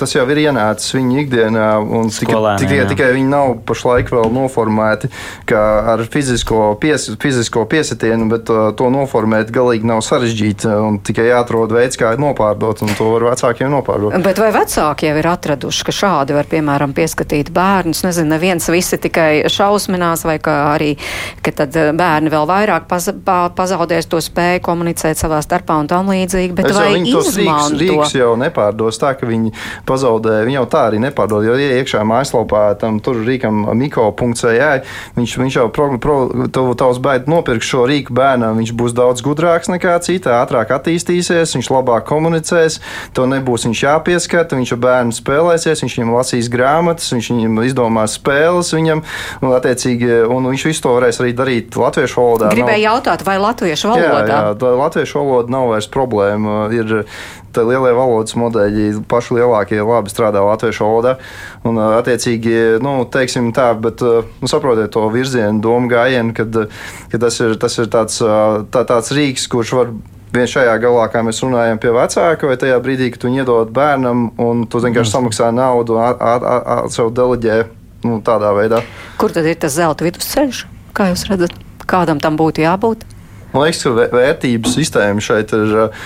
[0.00, 5.10] tas jau ir ienācis viņu ikdienā, un tikai, tikai, tikai viņi nav pašlaik vēl noformēti
[5.50, 8.50] ar fizisko, pies, fizisko piesitienu, bet
[8.80, 10.70] to noformēt galīgi nav sarežģīti.
[11.06, 14.16] Tikai jāatrod veids, kā nopārdot, un to var vecākiem nopārdot.
[14.24, 18.02] Bet vai vecāki jau ir atraduši, ka šādi var, piemēram, pieskatīt bērnus?
[18.06, 20.94] Nezinu, neviens visi tikai šausminās, vai arī,
[21.44, 26.10] ka tad bērni vēl vairāk paz, pa, pazaudēs to spēju komunicēt savā starpā un tam
[26.12, 26.56] līdzīgi.
[26.56, 29.52] Bet es vai viņi tos rīks, rīks jau nepārdos tā, ka viņi
[29.88, 34.56] pazaudē, viņi jau tā arī nepārdod, jo ja iekšā mājaslapā tam tur rīkam miko.cē,
[35.18, 36.18] viņš, viņš jau pro, pro,
[36.78, 41.70] tavs bērns nopirks šo rīku bērnam, viņš būs daudz gudrāks nekā cita, ātrāk attīstīsies, viņš
[41.72, 42.80] labāk komunicēs,
[43.16, 48.16] to nebūs viņš jāpieskata, viņš ar bērnu spēlēsies, viņš viņam lasīs grāmatas, viņš viņam izdomās
[48.18, 49.04] spēles viņam,
[49.42, 52.52] un, attiecīgi, un viņš visu to varēs arī darīt latviešu valodā.
[52.54, 52.86] Gribēju nav...
[52.88, 54.24] jautāt, vai latviešu valodā?
[54.26, 56.58] Jā, jā latviešu valoda nav vairs problēma.
[56.74, 57.02] Ir,
[57.56, 61.16] lielie valodas modeļi, paši lielākie, labi strādā latviešu valodā.
[61.66, 66.62] Un, attiecīgi, nu, teiksim tā, bet nu, saprotiet to virzienu, domu gājienu, kad,
[67.10, 69.92] kad tas ir, tas ir tāds, tā, tāds rīks, kurš var
[70.34, 74.28] viens šajā galā, kā mēs runājam, pie vecāka, vai tajā brīdī, kad tu iedod bērnam
[74.40, 77.62] un tu vienkārši samaksā naudu un sev deleģē
[78.06, 78.84] nu, tādā veidā.
[79.20, 80.66] Kur tad ir tas zelta vidusceļš?
[80.96, 81.56] Kā jūs redzat,
[81.90, 83.04] kādam tam būtu jābūt?
[83.50, 86.04] Man liekas, ka vērtības sistēma šeit ir uh,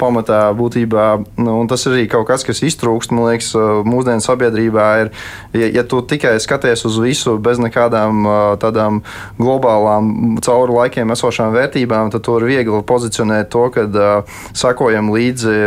[0.00, 1.06] pamatā būtībā,
[1.38, 3.14] nu, un tas ir arī kaut kas, kas iztrūkst.
[3.14, 3.52] Man liekas,
[3.86, 5.12] mūsdienu sabiedrībā ir,
[5.54, 9.02] ja, ja tu tikai skaties uz visu bez nekādām uh, tādām
[9.38, 15.58] globālām, cauri laikiem esošām vērtībām, tad tu vari viegli pozicionēt to, ka uh, sakojam līdzi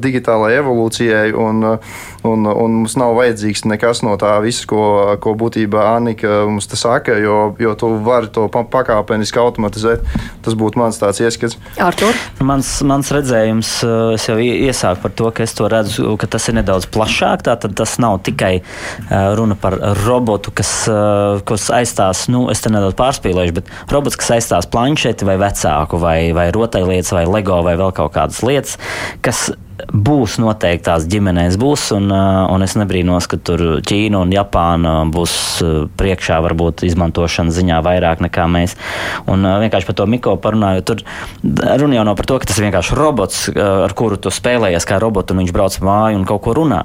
[0.00, 1.30] digitālajai evolūcijai.
[1.36, 1.78] Un,
[2.26, 4.82] Un, un mums nav vajadzīgs nekas no tā visa, ko,
[5.22, 10.02] ko būtībā Annika mums te saka, jo, jo tu vari to pakāpeniski automatizēt.
[10.46, 11.56] Tas būtu mans tāds ieskats.
[11.82, 12.14] Artur?
[12.46, 16.46] Mans, mans redzējums, eh, es jau iesāku par to, ka es to redzu, ka tas
[16.46, 17.42] ir nedaudz plašāk.
[17.48, 19.74] Tātad tas nav tikai eh, runa par
[20.04, 25.26] robotu, kas, eh, kas aizstās, nu, es te nedaudz pārspīlēšu, bet robots, kas aizstās planšeti
[25.26, 28.78] vai vecāku vai, vai rotaļlietas vai lego vai vēl kaut kādas lietas,
[29.26, 29.48] kas
[29.92, 35.34] būs noteikti tās ģimenēs, būs, un, un es nebrīnos, ka tur Ķīna un Japāna būs
[35.98, 38.76] priekšā, varbūt izmantošana ziņā vairāk nekā mēs.
[39.30, 41.02] Un vienkārši par to Miko parunājot, tur
[41.82, 45.00] runa jau nav par to, ka tas ir vienkārši robots, ar kuru tu spēlējies kā
[45.02, 46.82] robots, un viņš brauc māju un kaut ko runā.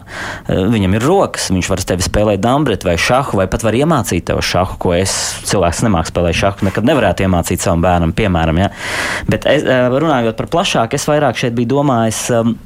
[0.49, 4.41] Viņam ir rokas, viņš var tevi spēlēt dambret vai šahu, vai pat var iemācīt tev
[4.45, 5.15] šahu, ko es
[5.49, 8.61] cilvēks nemāku spēlēt šahu, nekad nevarētu iemācīt savam bērnam, piemēram.
[8.65, 8.71] Ja?
[9.31, 12.27] Bet es, runājot par plašāk, es vairāk šeit biju domājis.
[12.35, 12.57] Um,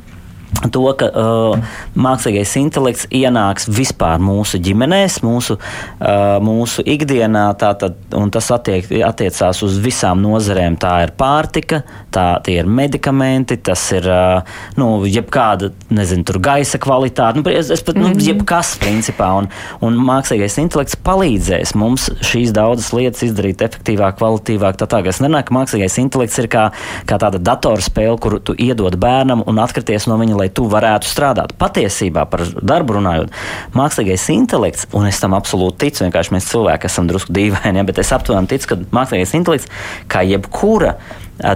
[0.71, 8.31] to, ka uh, mākslīgais intelekts ienāks vispār mūsu ģimenēs, mūsu, uh, mūsu ikdienā, tātad, un
[8.33, 10.77] tas attiek, attiecās uz visām nozarēm.
[10.81, 11.81] Tā ir pārtika,
[12.13, 17.99] tā ir medikamenti, tas ir uh, nu, jebkāda, nezinu, gaisa kvalitāte, nu, es, es pat,
[17.99, 18.23] nu, mhm.
[18.25, 19.49] jebkas principā, un,
[19.85, 24.79] un mākslīgais intelekts palīdzēs mums šīs daudzas lietas izdarīt efektīvāk, kvalitīvāk.
[24.79, 26.67] Tā tā, es nerunāju, ka mākslīgais intelekts ir kā,
[27.09, 31.55] kā tāda datorspēle, kuru tu iedod bērnam un atkarties no viņa, lai tu varētu strādāt.
[31.59, 33.33] Patiesībā par darbu runājot,
[33.75, 37.99] mākslīgais intelekts, un es tam absolūti ticu, vienkārši mēs cilvēki esam drusku dīvaini, ja, bet
[38.03, 39.69] es aptuveni ticu, ka mākslīgais intelekts,
[40.11, 40.95] kā jebkura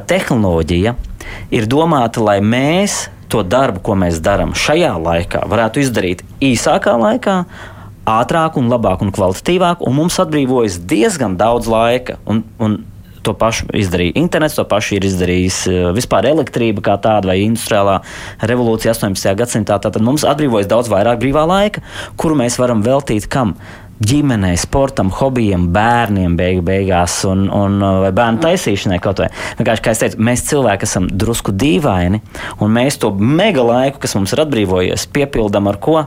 [0.10, 0.96] tehnoloģija,
[1.56, 7.44] ir domāta, lai mēs to darbu, ko mēs darām šajā laikā, varētu izdarīt īsākā laikā
[8.10, 12.18] ātrāk, un labāk un kvalitatīvāk, un mums atbrīvojas diezgan daudz laika.
[12.26, 12.80] Un, un
[13.28, 18.00] To pašu izdarīja internets, to pašu ir izdarījis eh, vispār elektrība kā tāda vai industriālā
[18.52, 19.36] revolūcija 18.
[19.40, 19.80] gadsimtā.
[19.84, 21.84] Tad mums atbrīvojas daudz vairāk brīvā laika,
[22.20, 23.58] kuru mēs varam veltīt kam?
[24.00, 29.28] ģimenei, sportam, hobijiem, bērniem beigu, beigās, un, un vai bērnu taisīšanai kaut vai.
[29.60, 32.22] Vienkārši, kā es teicu, mēs cilvēki esam drusku dīvaini,
[32.64, 35.98] un mēs to mega laiku, kas mums ir atbrīvojies, piepildām ar ko?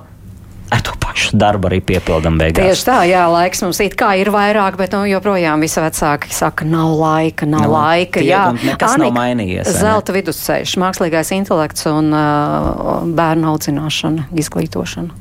[0.73, 2.65] Ar to pašu darbu arī piepildām beigās.
[2.65, 6.67] Tieši tā, jā, laiks mums it kā ir vairāk, bet nu, joprojām visi vecāki saka,
[6.69, 8.23] nav laika, nav no, laika.
[8.25, 9.73] Jā, nekas Anika, nav mainījies.
[9.83, 15.21] Zelta vidusceļš, mākslīgais intelekts un uh, bērnu audzināšana, izglītošana.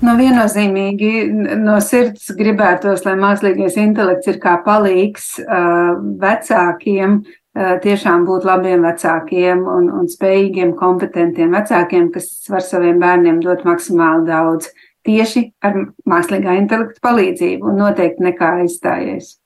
[0.00, 1.26] Nu, viennozīmīgi
[1.60, 7.20] no sirds gribētos, lai mākslīgais intelekts ir kā palīgs uh, vecākiem,
[7.54, 14.26] tiešām būt labiem vecākiem un, un spējīgiem, kompetentiem vecākiem, kas var saviem bērniem dot maksimāli
[14.28, 14.70] daudz
[15.06, 15.76] tieši ar
[16.06, 19.39] mākslīgā intelekta palīdzību un noteikti nekā aizstājies.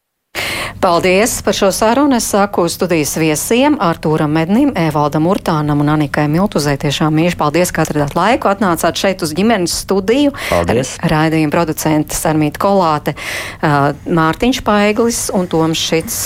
[0.84, 2.16] Paldies par šo sarunu.
[2.16, 6.74] Es saku studijas viesiem Artūram Mednim, Evaldam Urtānam un Anikai Miltuzē.
[6.76, 8.50] Tiešām mīļi paldies, ka atradāt laiku.
[8.50, 10.34] Atnācāt šeit uz ģimenes studiju.
[10.50, 10.90] Paldies.
[11.08, 13.14] Raidījuma producenti Sarmīta Kolāte,
[13.64, 16.18] Mārtiņš Paiglis un Toms Šits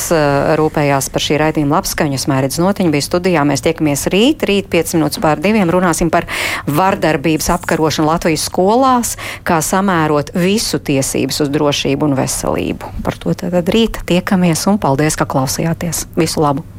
[0.58, 2.18] rūpējās par šī raidījuma labskaņu.
[2.18, 3.46] Es mērķis notiņu bija studijā.
[3.46, 5.70] Mēs tiekamies rīt, rīt 5 minūtes pār diviem.
[5.70, 6.26] Runāsim par
[6.66, 9.14] vardarbības apkarošanu Latvijas skolās,
[9.46, 12.92] kā samērot visu tiesības uz drošību un veselību.
[13.06, 16.06] Par to tad rīt tiekamies tiekamies un paldies, ka klausījāties.
[16.18, 16.77] Visu labu!